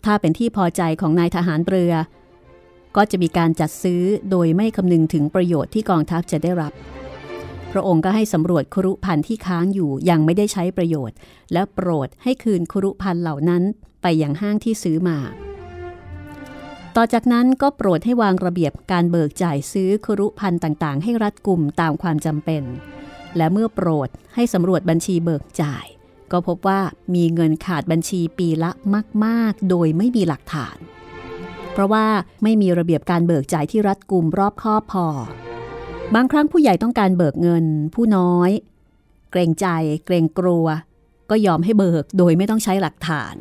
[0.06, 1.94] ถ้าเป็นที่พอใจของนายทหารเรือ
[2.96, 6.74] ก็จะมีการจัดซื้อโดยไม่คำนึงถึงประโยชน์ที่กองทัพจะได้รับ
[7.72, 11.16] พระองค์ก็ให้สำรวจครุพันธ์ที่ค้างอยู่ยังไม่ได้ใช้ประโยชน์
[11.54, 13.64] และโปรดให้คืนครุพันธ์เหล่านั้น
[14.02, 15.18] ไปยังห้างที่ซื้อมา
[16.96, 22.64] ต่อจากนั้นก็โปรดให้วางระเบียบการเบิกจ่ายซื้อครุพันธ์ต่างๆ ให้รัดกุมตามความจำเป็น
[23.38, 25.86] และเมื่อโปรดให้สำรวจบัญชีเบิกจ่าย
[26.32, 26.82] ก็พบว่า
[27.16, 28.72] มีเงินขาดบัญชีปีละ
[29.26, 30.78] มาก ๆ โดยไม่มีหลักฐาน
[31.74, 32.06] เพราะว่า
[32.44, 35.08] ไม่มีระเบียบการเบิกจ่ายที่รัดกุมรอบคอบพอ
[36.16, 38.52] บางครั้งผู้ใหญ่ต้องการเบิกเงิน ผู้น้อย
[39.32, 39.68] เกรงใจ
[40.06, 40.68] เกรงกลัว
[41.30, 43.36] ก็ยอมให้เบิกโดยไม่ต้องใช้หลักฐาน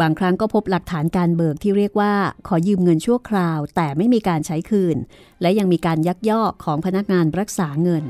[0.00, 2.12] บางครั้งก็พบหลักฐานการเบิกที่เรียกว่า
[2.48, 4.96] ขอยืมเงินชั่วคราว แต่ไม่มีการใช้คืน
[5.42, 8.04] และยังมีการยักยอกของพนักงานรักษาเงิน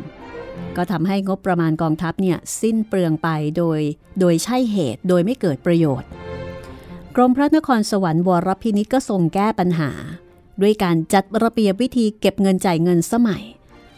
[0.76, 3.80] ก็ทำให้งบประมาณกองทัพเนี่ยสิ้นเปลืองไปโดย
[4.20, 6.08] โดยใช่เหตุโดยไม่เกิดประโยชน์
[7.16, 9.90] กรมพระนครสวรรค์วรพินิจก็ทรงแก้ปัญหา
[10.62, 13.44] ด้วยการจัดระเบียบวิธีเก็บเงินจ่ายเงินสมัย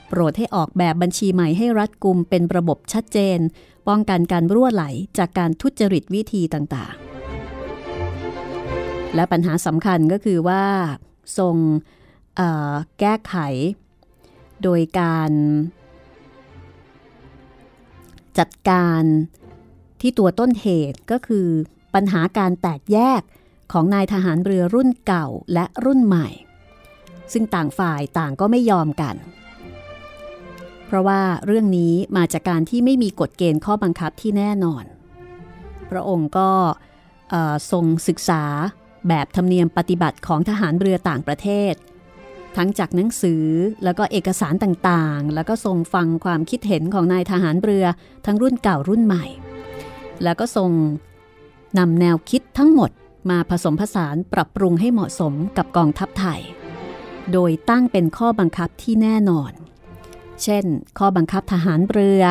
[0.09, 3.39] โปรดให้ออกแบบบัญชีใหม่ให้รัดกุมเป็นระบบชัดเจน
[3.89, 4.85] ป้องกันการรั่วไหล
[5.19, 10.65] จากการทุจริตวิธีต่างๆ และปัญหาสำคัญก็คือว่า
[11.39, 11.57] ทรง
[13.01, 13.35] แก้ไข
[14.63, 15.31] โดยการ
[18.39, 19.03] จัดการ
[20.01, 21.47] ที่ตัวต้นเหตุก็คือ
[21.95, 23.23] ปัญหาการแตกแยก
[23.73, 26.29] ของนายทหารเรือรุ่นเก่าและรุ่นใหม่
[27.33, 29.17] ซึ่งต่างฝ่ายต่างก็ไม่ยอมกัน
[30.87, 34.85] เพราะว่าเรื่องนี้มาจากการที่ไม่มีกฎเกณฑ์ข้อบังคับที่แน่นอน
[35.91, 36.51] พระองค์ก็
[37.73, 38.43] ทรงศึกษา
[39.09, 41.75] แบบธรรมเนียมปฏิบัติของทหารเรือต่างประเทศ
[42.57, 43.45] ทั้งจากหนังสือ
[43.85, 47.85] แล้วก็เอกสารต่างๆ แล้วก็ทรงฟังความคิดเห็นของนายทหารเรือ
[48.27, 49.25] ทั้งรุ่นเก่ารุ่นใหม่
[50.23, 50.71] แล้วก็ทรง
[51.79, 52.91] นำแนวคิดทั้งหมด
[53.31, 56.41] มาผสมผสานปรับปรุงให้เหมาะสมกับกองทัพไทย
[57.33, 59.53] โดยตั้งเป็นข้อบังคับที่แน่นอน
[60.43, 60.65] เช่น
[60.99, 62.23] ข้อบังคับทหารเรือ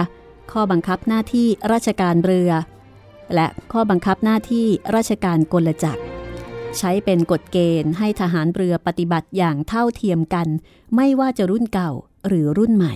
[0.52, 2.52] ข้อบังคับหน้าที่ราชการเรือ
[3.36, 6.04] และข้อบังคับหน้าที่ราชการกลจักร
[6.78, 10.48] ใช้เป็นกฎเกณฑ์ให้ทหารเรือปฏิบัติอย่างเท่าเทียมกัน
[10.96, 11.92] ไม่ว่าจะรุ่นเก่า
[12.28, 12.96] หรือรุ่นใหม่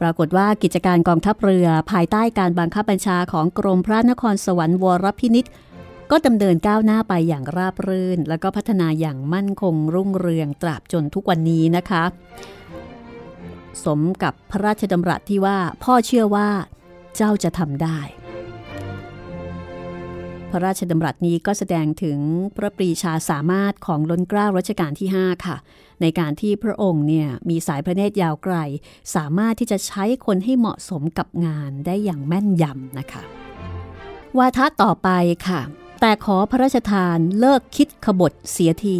[0.00, 5.46] ปรากฏว่ากิจการกองทัพเรือภายใต้การบังคับบัญชาของกรมพระนครสวรรค์วรพินิษ
[6.10, 12.04] ก็ดำเนินก้าวหน้าไปอย่างราบรื่น แล้วก็พัฒนาอย่างมั่นคงรุ่งเรืองตราบจนทุกวันนี้นะคะ
[13.84, 16.48] สมกับพระราชดำรัสที่ว่าพ่อเชื่อว่า
[17.16, 17.98] เจ้าจะทำได้
[20.50, 22.18] พระราชดำรัสนี้ก็แสดงถึง
[22.56, 25.56] พระปรีชาสามารถของล้นเกล้ารัชกาลที่ 5 ค่ะ
[26.00, 28.56] ในการที่พระองค์เนี่ยมีสายพระเนตรยาวไกล
[29.14, 33.22] สามารถที่จะใช้คนให้เหมาะสมกับงานได้อย่างแม่นยำนะคะ
[34.38, 35.08] วาทะต่อไป
[35.48, 35.60] ค่ะ
[36.00, 38.98] แต่ขอพระราชทานเลิกคิดขบฏเสียที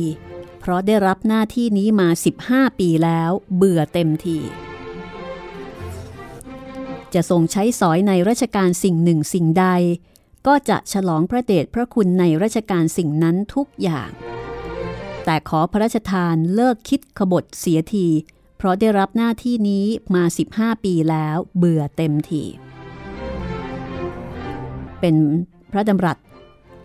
[0.61, 2.09] เพราะได้รับหน้าที่นี้มา
[2.45, 4.39] 15 ปีแล้วเบื่อเต็มที
[7.15, 9.67] จะทรงใช้สอยในราชการสิ่งหนึ่งสิ่งใด
[10.47, 14.11] ก็จะฉลองพระเดชพระคุณในราชการสิ่งนั้นทุกอย่าง
[15.25, 18.07] แต่ขอพระราชทานเลิกคิดขบฏเสียที
[18.57, 20.25] เพราะได้รับหน้าที่นี้มา
[20.55, 22.43] 15 ปีแล้วเบื่อเต็มที
[25.01, 25.17] เป็น
[25.73, 26.19] พระดำรัส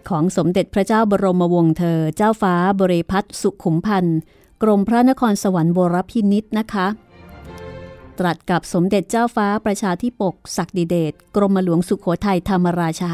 [0.10, 4.20] ของสมเด็จพระเจ้าบรมวงศ์เธอ เจ้าฟ้าบริพัตรสุขุมพันธ์
[4.64, 6.88] กรมพระนครสวรรค์บรพินิษนะคะ
[8.20, 13.14] ตรัสกับสมเด็จเจ้าฟ้าประชาธิปก ศักดิเดชกรมหลวงสุขโขทัยธรรมราชา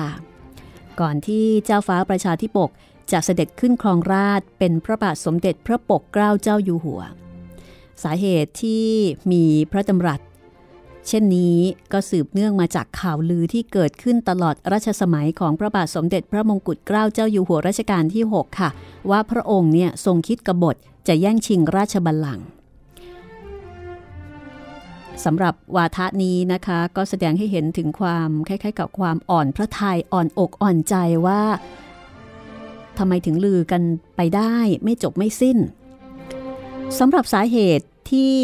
[0.99, 2.69] ก่อนที่เจ้าฟ้าประชาธิปก
[3.12, 7.01] จะเสด็จขึ้นครองราชเป็นพระบาทสมเด็จพระปกเกล้าเจ้าอยู่หัว
[8.04, 8.88] สาเหตุที่
[9.32, 10.21] มีพระดำรัส
[11.08, 11.58] เช่นนี้
[11.91, 18.69] ก็สืบเนื่องมาจากข่าวลือที่เกิดขึ้นตลอดรัชสมัยของพระบาทสมเด็จพระมงกุฎเกล้าเจ้าอยู่หัวรัชกาลที่ 6 ค่ะ
[19.10, 20.75] ว่าพระองค์เนี่ยทรงคิดกบฏ
[21.08, 22.45] จะแย่งชิงราชบัลลังก์
[25.26, 31.42] สำหรับวาทะนี้นะคะ ก็แสดงให้เห็นถึงความคล้ายๆ กับความอ่อนพระทัยอ่อนอกอ่อนใจว่า
[32.98, 33.82] ทำไมถึงลือกัน
[34.16, 35.58] ไปได้ไม่จบไม่สิ้น
[37.00, 38.36] สำหรับสาเหตุที่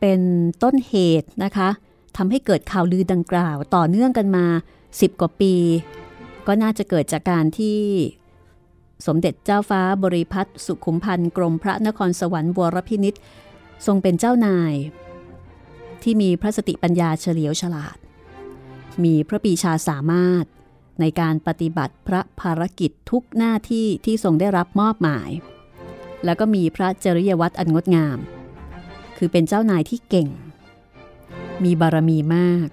[0.00, 0.20] เป็น
[0.62, 1.68] ต้นเหตุนะคะ
[2.16, 4.46] ทำให้เกิดข่าวลือดังกล่าวต่อเนื่องกันมา
[4.84, 5.54] 10 กว่าปี
[6.46, 7.80] ก็น่าจะเกิดจากการที่
[9.06, 13.14] สมเด็จเจ้าฟ้าบริพัตรสุขุมพันธ์กรมพระนครสวรรค์วรพินิษ
[13.86, 14.74] ทรงเป็นเจ้านาย
[16.04, 17.96] ที่มีพระสติปัญญาเฉลียวฉลาด
[19.04, 20.44] มีพระปีชาสามารถ
[21.00, 25.30] ในการปฏิบัติพระภารกิจทุกหน้าที่ที่ทรงได้รับมอบหมาย
[26.24, 28.18] แล้วก็มีพระจริยวัตรอันงดงาม
[29.16, 30.28] คือเป็นเจ้านายที่เก่ง
[31.64, 32.68] มีบารมีมาก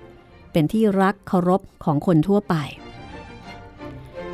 [0.52, 2.56] เป็นที่รักเคารพของคนทั่วไป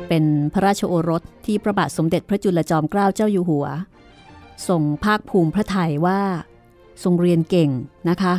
[0.08, 3.66] เป็นพระราชโอรสที่พระบาทสมเด็จพระจุลจอมเกล้าเจ้าอยู่หัว
[4.68, 6.20] ทรงภาคภูมิพระไทยว่า
[7.02, 7.70] ทรงเรียนเก่ง
[8.08, 8.34] นะคะ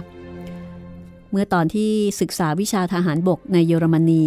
[1.32, 4.26] เมื่อตอนที่ศึกษาวิชาทหารบกในเยอรมนี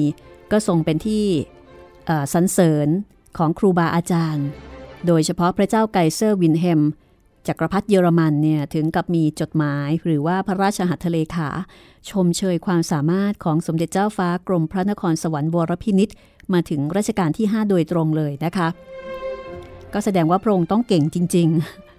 [0.53, 1.25] ก็ทรงเป็นที่
[2.33, 2.89] สรรเสริญ
[3.39, 4.47] ของครูบาอาจารย์
[5.07, 6.83] โดยเฉพาะพระเจ้าไกเซอร์วิลเฮล์ม
[7.47, 11.49] จักรพรรดิเยอรมันเนี่ยถึงกับมีจดหมายหรือว่าพระราชหัตถเลขา
[12.11, 16.09] ชมเชยความสามารถของสมเด็จเจ้าฟ้ากรมพระนครสวรรค์บวรพินิษ
[16.53, 18.69] มาถึงรัชกาลที่ 5 โดยตรงเลยนะคะ
[19.93, 21.92] ก็แสดงว่าพระองค์ต้องเก่งจริง ๆ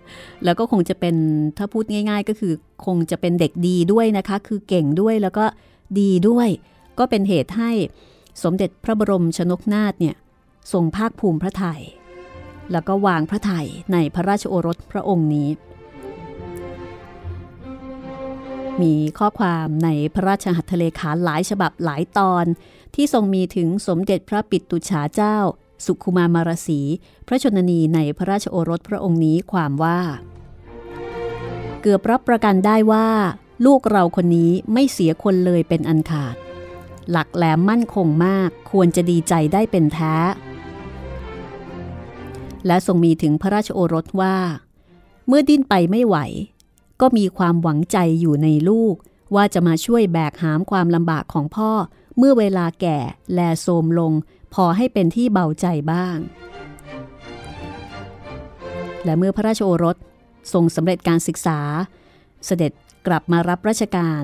[0.43, 1.15] แล้วก็คงจะเป็น
[1.57, 2.53] ถ้าพูดง่าย ๆ ก็คือ
[2.85, 5.45] คงจะเป็นเด็กดีด้วยนะคะ คือเก่งด้วยแล้วก็
[5.99, 6.47] ดีด้วย
[6.99, 7.71] ก็เป็นเหตุให้
[8.43, 10.15] สมเด็จพระบรมชนกนาถเนี่ย
[10.71, 11.81] ทรงภาคภูมิพระไทย
[12.71, 15.49] แล้วก็วางพระไทยในพระราชโอรสพระองค์นี้
[18.81, 22.45] มีข้อความในพระราชหัตถเลขาหลายฉบับหลายตอน
[22.95, 25.37] ที่ทรงมีถึงสมเด็จพระปิตุฉาเจ้า
[25.85, 26.79] สุขุมามารสี
[27.27, 29.99] พระชนนีในพระราชโอรสพระองค์นี้ความว่า
[31.81, 33.07] เกือบรับประกันได้ว่า
[33.65, 36.35] ลูกเราคนนี้ไม่เสียคนเลยเป็นอันขาด
[37.11, 40.15] หลักแหลมมั่นคงมากควรจะดีใจได้เป็นแท้
[42.67, 44.35] และทรงมีถึงพระราชโอรสว่า
[45.27, 46.17] เมื่อดิ้นไปไม่ไหว
[47.01, 48.95] ก็มีความหวังใจอยู่ในลูก
[49.35, 51.71] ว่าจะมาช่วยแบกหามความลำบากของพ่อ
[52.17, 52.97] เมื่อเวลาแก่
[53.33, 54.11] แลโทมลง
[54.53, 56.17] พอให้เป็นที่เบาใจบ้าง
[59.05, 59.97] และเมื่อพระราชโอรส
[60.53, 61.59] ทรงสำเร็จการศึกษา
[62.45, 62.71] เสด็จ
[63.07, 64.23] กลับมารับราชการ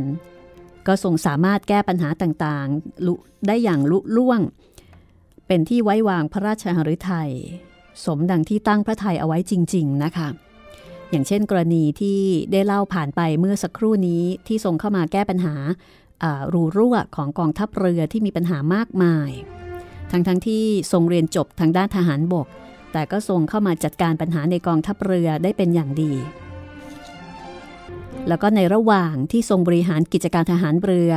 [0.88, 4.42] ก็ทรงสามารถแก้ปัญหาต่างๆ ได้อย่างลุล่วง
[5.48, 7.32] เป็นที่ไว้วางพระราชหฤทัย
[8.06, 10.30] สมดังที่ตั้งพระทัยเอาไว้จริง ๆ นะคะ
[11.10, 12.20] อย่างเช่นกรณีที่
[12.52, 15.56] ได้เล่าผ่านไปเมื่อสักครู่นี้ที่ทรงเข้ามาแก้ปัญหา
[16.54, 19.32] รูรั่วของกองทัพเรือที่มีปัญหามากมาย
[20.12, 22.48] ทั้งทั้งที่ทรงเรียนจบทางด้านทหารบก
[22.94, 26.14] แต่ก็ทรงเข้ามาจัดการปัญหาในกองทัพเรือได้เป็นอย่างดี
[28.28, 31.12] แล้วก็ในระหว่างที่ทรงบริหารกิจการทหารเรือ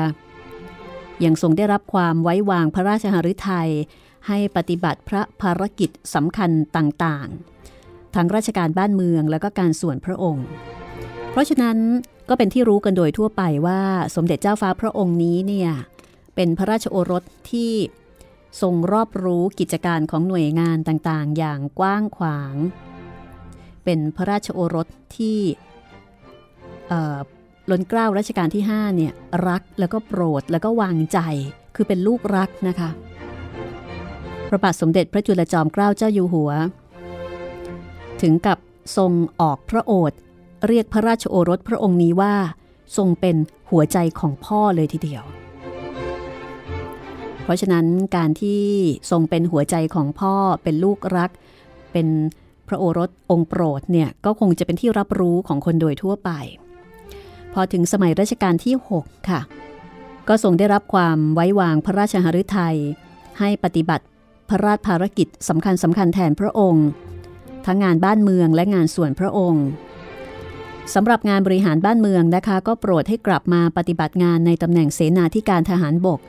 [1.24, 3.70] ยังทรงได้รับความไว้วางพระราชหฤทัย
[4.28, 10.46] ให้ปฏิบัติพระภารกิจสำคัญต่างๆ ทั้งราชการบ้านเมืองและก็การส่วนพระองค์
[11.30, 11.76] เพราะฉะนั้น
[12.28, 13.80] ก็เป็นที่รู้กันโดยทั่วไปว่า
[14.16, 15.70] สมเด็จเจ้าฟ้าพระองค์นี้เนี่ย
[16.34, 17.72] เป็นพระราชโอรสที่
[18.60, 22.54] ทรงรอบรู้กิจการของหน่วยงานต่างๆ อย่างกว้างขวาง
[23.84, 25.38] เป็นพระราชโอรสที่
[27.70, 29.12] ล้นเกล้ารัชกาลที่ 5 เนี่ย
[29.48, 31.18] รักแล้วก็โปรดแล้วก็วางใจ
[31.74, 32.90] คือเป็นลูกรักนะคะ
[34.48, 36.50] พระบาทสมเด็จพระจุลจอมเกล้าเจ้าอยู่หัว
[38.22, 38.58] ถึงกับ
[38.96, 40.18] ทรงออกพระโอษฐ์
[40.66, 42.34] เรียกพระราชโอรสพระองค์นี้ว่า
[42.96, 43.36] ทรงเป็น
[43.70, 45.24] หัวใจของพ่อเลยทีเดียว
[47.44, 48.62] เพราะฉะนั้นการที่
[49.10, 51.30] ทรงเป็นหัวใจของพ่อเป็นลูกรัก
[51.92, 52.06] เป็น
[52.68, 56.30] พระโอรสองค์โปรดเนี่ยก็คงจะเป็นที่รับรู้ของคนโดยทั่วไป
[57.52, 59.40] พอถึงสมัยรัชกาลที่ 6 ค่ะ
[60.28, 62.76] ก็ทรงได้รับความไว้วางพระราชหฤทัย
[63.38, 64.04] ให้ปฏิบัติ
[64.48, 66.86] พระราชภารกิจสำคัญสำคัญแทนพระองค์
[67.66, 69.66] ทั้งงานบ้านเมืองและงานส่วนพระองค์
[70.94, 76.20] สำหรับงานบริหารบ้านเมืองนะคะ ก็โปรดให้กลับมาปฏิบัติงานในตำแหน่งเสนาธิการทหารบก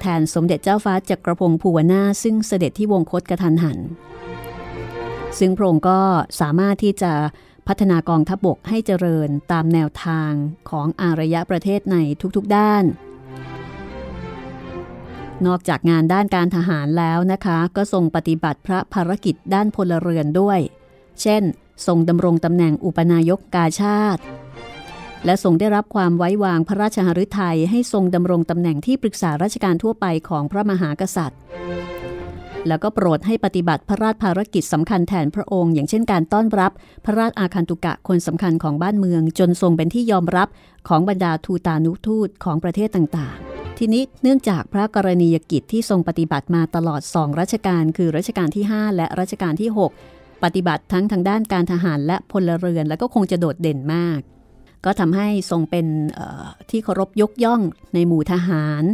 [0.00, 3.78] แทนสมเด็จเจ้าฟ้าจักรพงศ์ภูวนาซึ่งเสด็จที่วงคตกระทันหัน
[5.38, 6.00] ซึ่งพระองค์ก็
[6.40, 7.12] สามารถที่จะ
[7.68, 10.32] พัฒนากองทัพบบกให้เจริญตามแนวทาง
[10.70, 11.96] ของอารยะประเทศใน
[12.36, 12.84] ทุกๆด้าน
[15.46, 20.60] นอกจากงานด้านการทหารแล้วนะคะ ก็ทรงปฏิบัติพระภารกิจด้านพลเรือนด้วย
[21.22, 21.42] เช่น
[21.86, 24.22] ทรงดำรงตำแหน่งอุปนายกกาชาติ
[25.24, 31.40] และทรงได้รับความไว้วางพระราชหฤทัยให้ทรงดำรงตำแหน่งที่ปรึกษาราชการทั่วไปของพระมหากษัตริย์
[32.68, 36.72] แล้วก็โปรดให้ปฏิบัติพระราชภารกิจสำคัญแทนพระองค์ อย่างเช่นการต้อนรับ
[37.04, 40.48] พระราชอาคันตุกะคนสำคัญของบ้านเมือง จนทรงเป็นที่ยอมรับ
[40.88, 49.70] ของบรรดาทูตานุทูตของประเทศต่างๆทีนี้เนื่องจากพระกรณียกิจที่ทรงปฏิบัติมาตลอดสองรัชกาลคือรัชกาลที่ 5 และรัชกาลที่
[50.06, 54.20] 6 ปฏิบัติทั้งทางด้านการทหารและพลเรือน แล้วก็คงจะโดดเด่นมาก
[54.84, 55.86] ก็ทำให้ทรงเป็น
[56.70, 57.60] ที่เคารพยกย่อง
[57.94, 58.84] ในหมู่ทหาร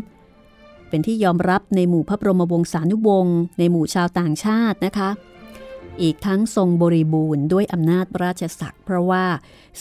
[0.88, 5.10] เป็นที่ยอมรับในหมู่พระบรมวงศานุวงศ์ในหมู่ชาวต่างชาตินะคะ
[6.02, 9.24] อีกทั้งทรงบริบูรณ์ด้วยอำนาจราชศักดิ์เพราะว่า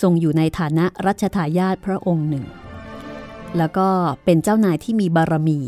[0.02, 2.46] ทรงอยู่ในฐานะรัชทายาทพระองค์หนึ่ง
[3.58, 3.90] แล้วก็
[4.26, 5.60] เป็นเจ้านายที่มีบารมี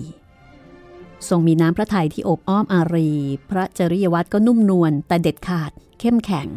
[1.30, 3.10] ทรงมีน้ำพระทัยที่อบอ้อมอารี
[3.50, 6.48] พระจริยวัตรก็นุ่มนวลแต่เด็ดขาด เข้มแข็ง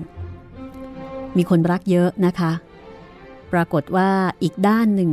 [1.37, 2.53] มีคนรักเยอะนะคะ
[3.53, 4.11] ปรากฏว่า
[4.43, 5.13] อีกด้านหนึ่ง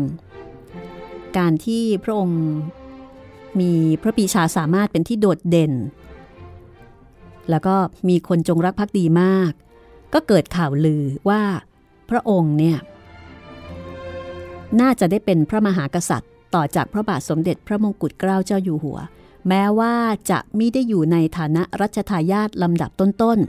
[1.38, 2.42] การที่พระองค์
[3.60, 5.74] มีพระปีชาสามารถเป็นที่โดดเด่น
[7.50, 7.76] แล้วก็
[8.10, 9.52] มีคนจงรักภักดีมาก
[10.14, 11.42] ก็เกิดข่าวลือว่า
[12.10, 12.78] พระองค์เนี่ย
[14.82, 18.98] น่าจะได้เป็นพระมหากษัตริย์ ต่อจากพระบาทสมเด็จพระมงกุฎเกล้าเจ้าอยู่หัว
[19.48, 19.94] แม้ว่า
[20.32, 23.40] จะไม่ได้อยู่ในฐานะรัชทายาทลำดับต้น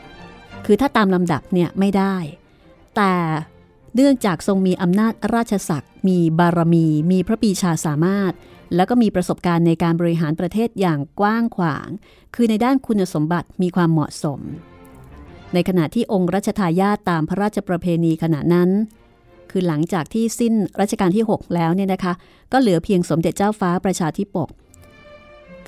[0.00, 2.16] ๆ คือถ้าตามลำดับเนี่ยไม่ได้
[2.96, 3.12] แต่
[3.94, 8.32] เนื่องจากทรงมีอำนาจราชศักดิ์มีบารมี มีพระปีชาสามารถ
[8.74, 11.88] แล้วก็มีประสบการณ์ในการบริหารประเทศอย่างกว้างขวาง
[12.34, 14.40] คือในด้านคุณสมบัติมีความเหมาะสม
[15.54, 18.70] ในขณะที่องค์รัชทายาทตามพระราชประเพณีขณะนั้น
[19.50, 22.12] คือหลังจากที่สิ้นรัชกาลที่ 6 แล้วเนี่ยนะคะ
[22.52, 24.48] ก็เหลือเพียงสมเด็จเจ้าฟ้าประชาธิปก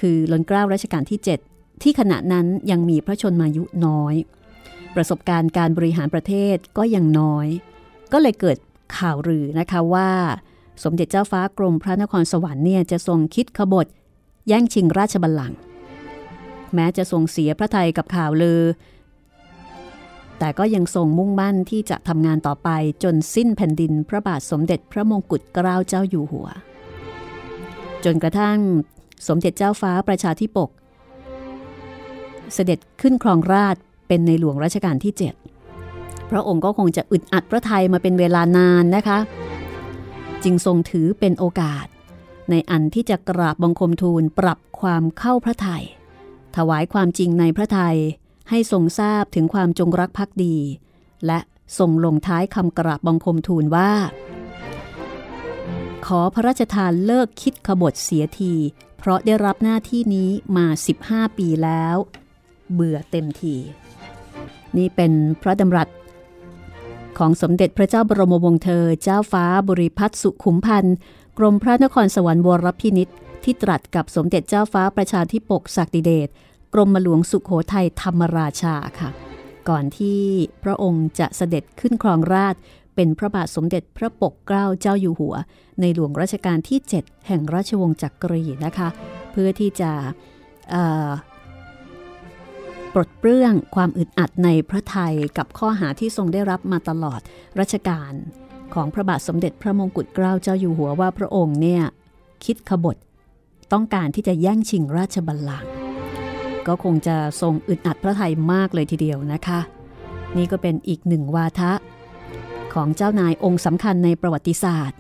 [0.01, 1.21] คือล้นเกล้ารัชกาลที่
[1.51, 4.15] 7 ที่ขณะนั้นยังมีพระชนมายุน้อย
[4.95, 7.47] ประสบการณ์การบริหารประเทศก็ยังน้อย
[8.13, 8.57] ก็เลยเกิด
[8.97, 10.11] ข่าวลือนะคะว่า
[10.85, 13.87] สมเด็จเจ้าฟ้ากรมพระนครสวรรค์เนี่ยจะทรงคิดขบฏ
[14.49, 15.59] แย่งชิงราชบัลลังก์
[16.75, 18.63] แม้จะทรงเสียพระทัยกับข่าวลือ
[20.39, 22.69] แต่ก็ยังทรงมุ่งมั่นที่จะทำงานต่อไป
[23.03, 26.49] จนสิ้นแผ่นดินพระบาทสมเด็จพระมงกุฎเกล้าเจ้าอยู่หัว
[28.05, 28.59] จนกระทั่ง
[29.29, 30.71] สมเด็จเจ้าฟ้าประชาธิปก
[32.55, 33.77] เสด็จขึ้นครองราช
[34.09, 35.44] เป็นในหลวงรัชกาลที่ 7
[36.31, 39.19] พระองค์ก็คงจะอึดอัดพระไทยมาเป็นเวลานานนะคะ
[40.43, 41.87] จึงทรงถือเป็นโอกาส
[42.51, 45.85] ในอันที่จะกราบบังคมทูลปรับความเข้าพระไทย
[46.57, 47.97] ถวายความจริงในพระไทย
[48.51, 50.57] ให้ทรงทราบถึงความจงรักภักดี
[51.27, 51.39] และ
[51.79, 53.91] ทรงลงท้ายคำกราบบังคมทูลว่า
[56.07, 58.55] ขอพระราชทานเลิกคิดขบฏเสียที
[58.99, 60.67] เพราะได้รับหน้าที่นี้มา
[61.05, 61.97] 15 ปีแล้ว
[62.73, 63.57] เบื่อเต็มที
[64.77, 65.13] นี่เป็น
[65.43, 65.89] พระดำรัส
[67.19, 70.97] ของสมเด็จพระเจ้าบรมวงศ์เธอ เจ้าฟ้าบริพัตรสุขุมพันธ์
[71.39, 73.09] กรมพระนครสวรรค์วรพินิษ
[73.45, 76.29] ที่ตรัสกับสมเด็จเจ้าฟ้าประชาธิปกศักดิเดช
[76.75, 79.11] กรมหลวงสุขโขทัยธรรมราชาค่ะ
[79.69, 80.21] ก่อนที่
[80.63, 82.55] พระองค์จะเสด็จขึ้นครองราช
[82.95, 85.35] เป็นพระบาทสมเด็จพระปกเกล้าเจ้าอยู่หัว
[85.81, 88.89] ในหลวงรัชกาลที่ 7 แห่งราชวงศ์จักรีนะคะ
[89.33, 89.91] เพื่อที่จะ
[92.95, 97.21] ปลดเปลื้องความอึดอัดในพระไทยกับข้อหาที่ทรงได้รับมาตลอด
[97.61, 98.13] รัชกาล
[98.75, 101.83] ของพระบาทสมเด็จพระมงกุฎเกล้าเจ้าอยู่หัวว่าพระองค์เนี่ย
[102.45, 102.97] คิดขบฏ
[103.73, 105.69] ต้องการที่จะแย่งชิงราชบัลลังก์
[106.67, 109.61] ก็คงจะทรงอึดอัดพระไทยมากเลยทีเดียวนะคะ
[110.37, 111.73] นี่ก็เป็นอีกหนึ่งวาทะ
[112.75, 114.99] ของเจ้านายองค์สำคัญในประวัติศาสตร์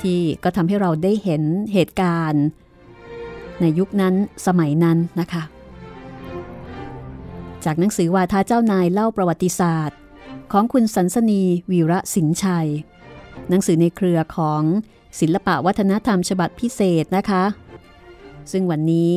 [0.00, 1.42] ที่ก็ทำให้เราได้เห็น
[1.72, 2.44] เหตุการณ์
[3.60, 4.14] ในยุคนั้น
[4.46, 5.42] สมัยนั้นนะคะ
[7.64, 9.98] จากหนังสือวาทะเจ้านายเล่าประวัติศาสตร์
[10.52, 12.68] ของคุณสันสนีวีระสินชัย
[13.48, 14.62] หนังสือในเครือของ
[15.20, 17.44] ศิลปะวัฒนธรรมฉบับพิเศษนะคะ
[18.52, 19.16] ซึ่งวันนี้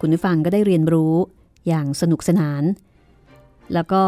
[0.00, 1.14] คุณผู้ฟังก็ได้เรียนรู้
[1.68, 2.62] อย่างสนุกสนาน
[3.74, 4.02] แล้วก็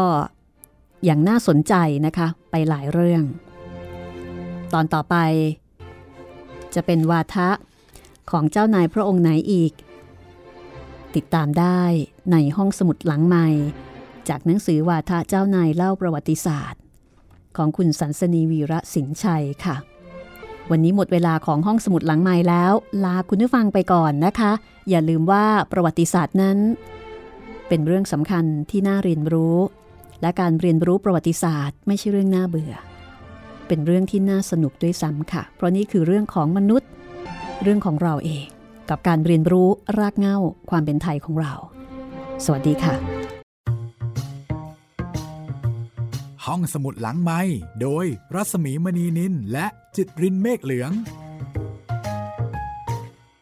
[1.05, 1.73] อย่างน่าสนใจ
[2.05, 3.23] นะคะไปหลายเรื่อง
[4.73, 5.15] ตอนต่อไป
[6.75, 7.49] จะเป็นวาทะ
[8.31, 9.71] ของเจ้านายพระองค์ไหนอีก
[11.15, 11.81] ติดตามได้
[12.31, 13.47] ในห้องสมุดหลังใหม่
[14.29, 16.81] จากหนังสือวาทะเจ้านายเล่าประวัติศาสตร์
[17.57, 19.75] ของคุณสันสนีวีระสินชัยค่ะ
[20.71, 24.51] วันนี้หมดเวลาของห้องสมุดหลังใหม่แล้ว ลาคุณผู้ฟังไปก่อนนะคะ
[24.89, 26.57] อย่าลืมว่าประวัติศาสตร์นั้น
[27.67, 29.57] เป็นเรื่องสำคัญที่น่าเรียนรู้
[30.21, 32.73] และการเรียนรู้ประวัติศาสตร์ ไม่ใช่เรื่องน่าเบื่อ
[33.67, 36.89] เป็นเรื่องที่น่าสนุกด้วยซ้ำค่ะ เพราะนี่คือเรื่องของมนุษย์
[37.61, 38.45] เรื่องของเราเอง
[38.89, 39.67] กับการเรียนรู้
[39.99, 40.37] รากเหง้า
[40.69, 41.53] ความเป็นไทยของเรา
[42.45, 42.95] สวัสดีค่ะ
[46.45, 47.41] ห้องสมุดหลังไม้
[47.81, 48.05] โดย
[48.35, 49.65] รัศมีมณีนินและ
[49.95, 50.91] จิตรินเมฆเหลือง